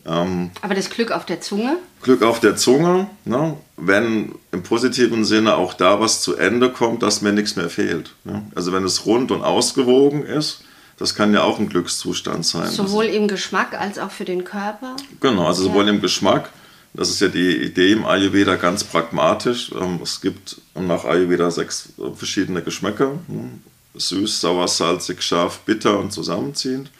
Ähm, 0.05 0.51
Aber 0.63 0.75
das 0.75 0.91
Glück 0.91 1.11
auf 1.11 1.25
der 1.27 1.41
Zunge? 1.41 1.77
Glück 2.03 2.23
auf 2.23 2.41
der 2.41 2.57
Zunge, 2.57 3.09
ne? 3.25 3.57
wenn 3.77 4.35
im 4.53 4.63
positiven 4.63 5.25
Sinne 5.25 5.57
auch 5.57 5.75
da 5.75 6.01
was 6.01 6.21
zu 6.21 6.37
Ende 6.37 6.71
kommt, 6.71 7.03
dass 7.03 7.23
mir 7.23 7.33
nichts 7.33 7.57
mehr 7.57 7.71
fehlt. 7.71 8.13
Ne? 8.25 8.43
Also 8.55 8.73
wenn 8.73 8.85
es 8.85 9.07
rund 9.07 9.31
und 9.31 9.43
ausgewogen 9.43 10.25
ist, 10.25 10.63
das 10.99 11.15
kann 11.15 11.35
ja 11.35 11.43
auch 11.43 11.59
ein 11.59 11.69
Glückszustand 11.69 12.47
sein. 12.47 12.71
Sowohl 12.71 13.07
im 13.07 13.29
Geschmack 13.29 13.79
als 13.79 13.99
auch 13.99 14.11
für 14.11 14.25
den 14.25 14.45
Körper? 14.45 14.97
Genau, 15.21 15.47
also 15.47 15.65
ja. 15.65 15.69
sowohl 15.69 15.89
im 15.89 16.01
Geschmack 16.01 16.51
das 16.97 17.11
ist 17.11 17.21
ja 17.21 17.29
die 17.29 17.57
Idee 17.57 17.93
im 17.93 18.07
Ayurveda 18.07 18.57
ganz 18.57 18.83
pragmatisch. 18.83 19.71
Ähm, 19.79 20.01
es 20.03 20.21
gibt 20.21 20.57
nach 20.75 21.05
Ayurveda 21.05 21.51
sechs 21.51 21.91
verschiedene 22.15 22.63
Geschmäcker. 22.63 23.19
Hm, 23.29 23.61
süß, 23.95 24.41
sauer, 24.41 24.67
salzig, 24.69 25.23
scharf, 25.23 25.61
bitter 25.61 25.99
und 25.99 26.13
zusammenziehend. 26.13 26.91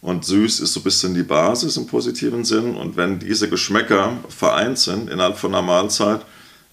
Und 0.00 0.24
süß 0.24 0.60
ist 0.60 0.72
so 0.72 0.80
ein 0.80 0.84
bisschen 0.84 1.14
die 1.14 1.24
Basis 1.24 1.76
im 1.76 1.86
positiven 1.86 2.44
Sinn. 2.44 2.76
Und 2.76 2.96
wenn 2.96 3.18
diese 3.18 3.48
Geschmäcker 3.48 4.16
vereint 4.28 4.78
sind 4.78 5.10
innerhalb 5.10 5.36
von 5.36 5.54
einer 5.54 5.62
Mahlzeit, 5.62 6.20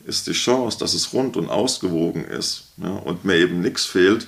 ist 0.06 0.28
die 0.28 0.34
Chance, 0.34 0.78
dass 0.78 0.94
es 0.94 1.12
rund 1.14 1.36
und 1.36 1.50
ausgewogen 1.50 2.26
ist 2.26 2.66
ja, 2.78 2.90
und 2.90 3.26
mir 3.26 3.36
eben 3.38 3.62
nichts 3.62 3.86
fehlt, 3.86 4.28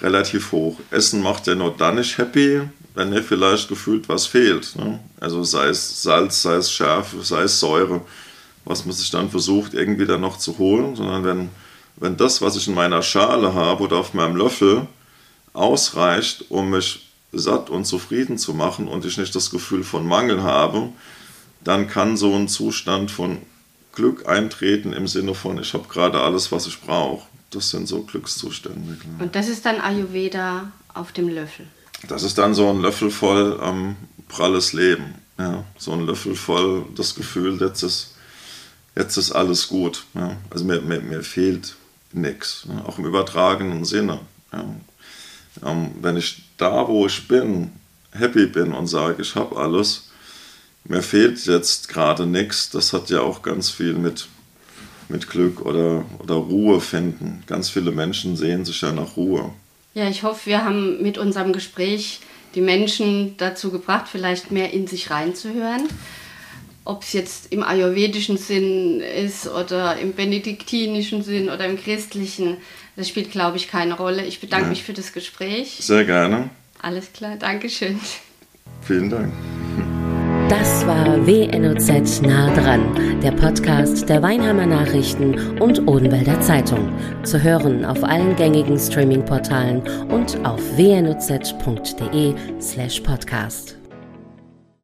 relativ 0.00 0.52
hoch. 0.52 0.78
Essen 0.90 1.22
macht 1.22 1.46
ja 1.48 1.54
nur 1.56 1.74
dann 1.76 1.96
nicht 1.96 2.16
happy, 2.16 2.62
wenn 2.94 3.10
mir 3.10 3.22
vielleicht 3.22 3.68
gefühlt 3.68 4.08
was 4.08 4.26
fehlt. 4.26 4.76
Ne? 4.76 5.00
Also 5.18 5.42
sei 5.42 5.66
es 5.66 6.02
Salz, 6.02 6.42
sei 6.42 6.54
es 6.54 6.70
Schärfe, 6.70 7.22
sei 7.22 7.42
es 7.42 7.58
Säure, 7.58 8.02
was 8.64 8.84
man 8.84 8.94
sich 8.94 9.10
dann 9.10 9.30
versucht 9.30 9.74
irgendwie 9.74 10.06
dann 10.06 10.20
noch 10.20 10.38
zu 10.38 10.58
holen, 10.58 10.94
sondern 10.94 11.24
wenn, 11.24 11.48
wenn 11.96 12.16
das, 12.16 12.40
was 12.40 12.56
ich 12.56 12.68
in 12.68 12.74
meiner 12.74 13.02
Schale 13.02 13.52
habe 13.52 13.82
oder 13.82 13.96
auf 13.96 14.14
meinem 14.14 14.36
Löffel 14.36 14.86
ausreicht, 15.52 16.44
um 16.50 16.70
mich 16.70 17.03
satt 17.38 17.70
und 17.70 17.84
zufrieden 17.84 18.38
zu 18.38 18.54
machen 18.54 18.88
und 18.88 19.04
ich 19.04 19.18
nicht 19.18 19.34
das 19.34 19.50
Gefühl 19.50 19.84
von 19.84 20.06
Mangel 20.06 20.42
habe, 20.42 20.90
dann 21.62 21.88
kann 21.88 22.16
so 22.16 22.34
ein 22.34 22.48
Zustand 22.48 23.10
von 23.10 23.38
Glück 23.92 24.28
eintreten 24.28 24.92
im 24.92 25.06
Sinne 25.06 25.34
von, 25.34 25.58
ich 25.58 25.72
habe 25.74 25.88
gerade 25.88 26.20
alles, 26.20 26.52
was 26.52 26.66
ich 26.66 26.80
brauche. 26.80 27.26
Das 27.50 27.70
sind 27.70 27.86
so 27.86 28.02
Glückszustände. 28.02 28.98
Und 29.20 29.36
das 29.36 29.48
ist 29.48 29.64
dann 29.64 29.80
Ayurveda 29.80 30.72
auf 30.92 31.12
dem 31.12 31.28
Löffel. 31.28 31.66
Das 32.08 32.22
ist 32.22 32.36
dann 32.38 32.54
so 32.54 32.68
ein 32.68 32.80
Löffel 32.80 33.10
voll 33.10 33.60
ähm, 33.62 33.96
pralles 34.28 34.72
Leben. 34.72 35.14
Ja? 35.38 35.64
So 35.78 35.92
ein 35.92 36.06
Löffel 36.06 36.34
voll 36.34 36.84
das 36.96 37.14
Gefühl, 37.14 37.60
jetzt 37.60 37.82
ist, 37.82 38.14
jetzt 38.96 39.16
ist 39.16 39.32
alles 39.32 39.68
gut. 39.68 40.04
Ja? 40.14 40.36
Also 40.50 40.64
mir, 40.64 40.80
mir, 40.80 41.00
mir 41.00 41.22
fehlt 41.22 41.76
nichts, 42.12 42.66
ja? 42.68 42.84
auch 42.84 42.98
im 42.98 43.06
übertragenen 43.06 43.84
Sinne. 43.84 44.20
Ja? 44.52 44.64
Ähm, 45.64 45.90
wenn 46.00 46.16
ich 46.16 46.42
da, 46.56 46.88
wo 46.88 47.06
ich 47.06 47.28
bin, 47.28 47.72
happy 48.12 48.46
bin 48.46 48.72
und 48.72 48.86
sage, 48.86 49.22
ich 49.22 49.34
habe 49.34 49.56
alles, 49.56 50.10
mir 50.84 51.02
fehlt 51.02 51.44
jetzt 51.46 51.88
gerade 51.88 52.26
nichts, 52.26 52.70
das 52.70 52.92
hat 52.92 53.10
ja 53.10 53.20
auch 53.20 53.42
ganz 53.42 53.70
viel 53.70 53.94
mit, 53.94 54.26
mit 55.08 55.28
Glück 55.28 55.62
oder, 55.62 56.04
oder 56.18 56.34
Ruhe 56.34 56.80
finden. 56.80 57.42
Ganz 57.46 57.70
viele 57.70 57.90
Menschen 57.90 58.36
sehen 58.36 58.64
sich 58.64 58.80
ja 58.80 58.92
nach 58.92 59.16
Ruhe. 59.16 59.50
Ja, 59.94 60.08
ich 60.08 60.22
hoffe, 60.22 60.46
wir 60.46 60.64
haben 60.64 61.02
mit 61.02 61.18
unserem 61.18 61.52
Gespräch 61.52 62.20
die 62.54 62.60
Menschen 62.60 63.36
dazu 63.36 63.70
gebracht, 63.70 64.06
vielleicht 64.10 64.50
mehr 64.50 64.72
in 64.72 64.86
sich 64.86 65.10
reinzuhören. 65.10 65.88
Ob 66.84 67.02
es 67.02 67.12
jetzt 67.14 67.52
im 67.52 67.62
ayurvedischen 67.62 68.36
Sinn 68.36 69.00
ist 69.00 69.48
oder 69.48 69.96
im 69.96 70.12
benediktinischen 70.12 71.22
Sinn 71.22 71.48
oder 71.48 71.64
im 71.66 71.80
christlichen, 71.80 72.58
das 72.96 73.08
spielt, 73.08 73.30
glaube 73.30 73.56
ich, 73.56 73.68
keine 73.68 73.94
Rolle. 73.94 74.24
Ich 74.24 74.40
bedanke 74.40 74.66
ja. 74.66 74.70
mich 74.70 74.84
für 74.84 74.92
das 74.92 75.12
Gespräch. 75.12 75.78
Sehr 75.80 76.04
gerne. 76.04 76.50
Alles 76.80 77.12
klar, 77.12 77.36
Dankeschön. 77.36 77.98
Vielen 78.82 79.10
Dank. 79.10 79.32
Das 80.48 80.86
war 80.86 81.26
WNOZ 81.26 82.20
nah 82.20 82.54
dran, 82.54 83.20
der 83.22 83.32
Podcast 83.32 84.08
der 84.10 84.22
Weinheimer 84.22 84.66
Nachrichten 84.66 85.58
und 85.58 85.88
Odenwälder 85.88 86.38
Zeitung. 86.42 86.92
Zu 87.22 87.42
hören 87.42 87.84
auf 87.86 88.04
allen 88.04 88.36
gängigen 88.36 88.78
Streaming-Portalen 88.78 89.80
und 90.10 90.44
auf 90.44 90.60
wnoz.de 90.76 92.34
slash 92.60 93.00
podcast. 93.00 93.78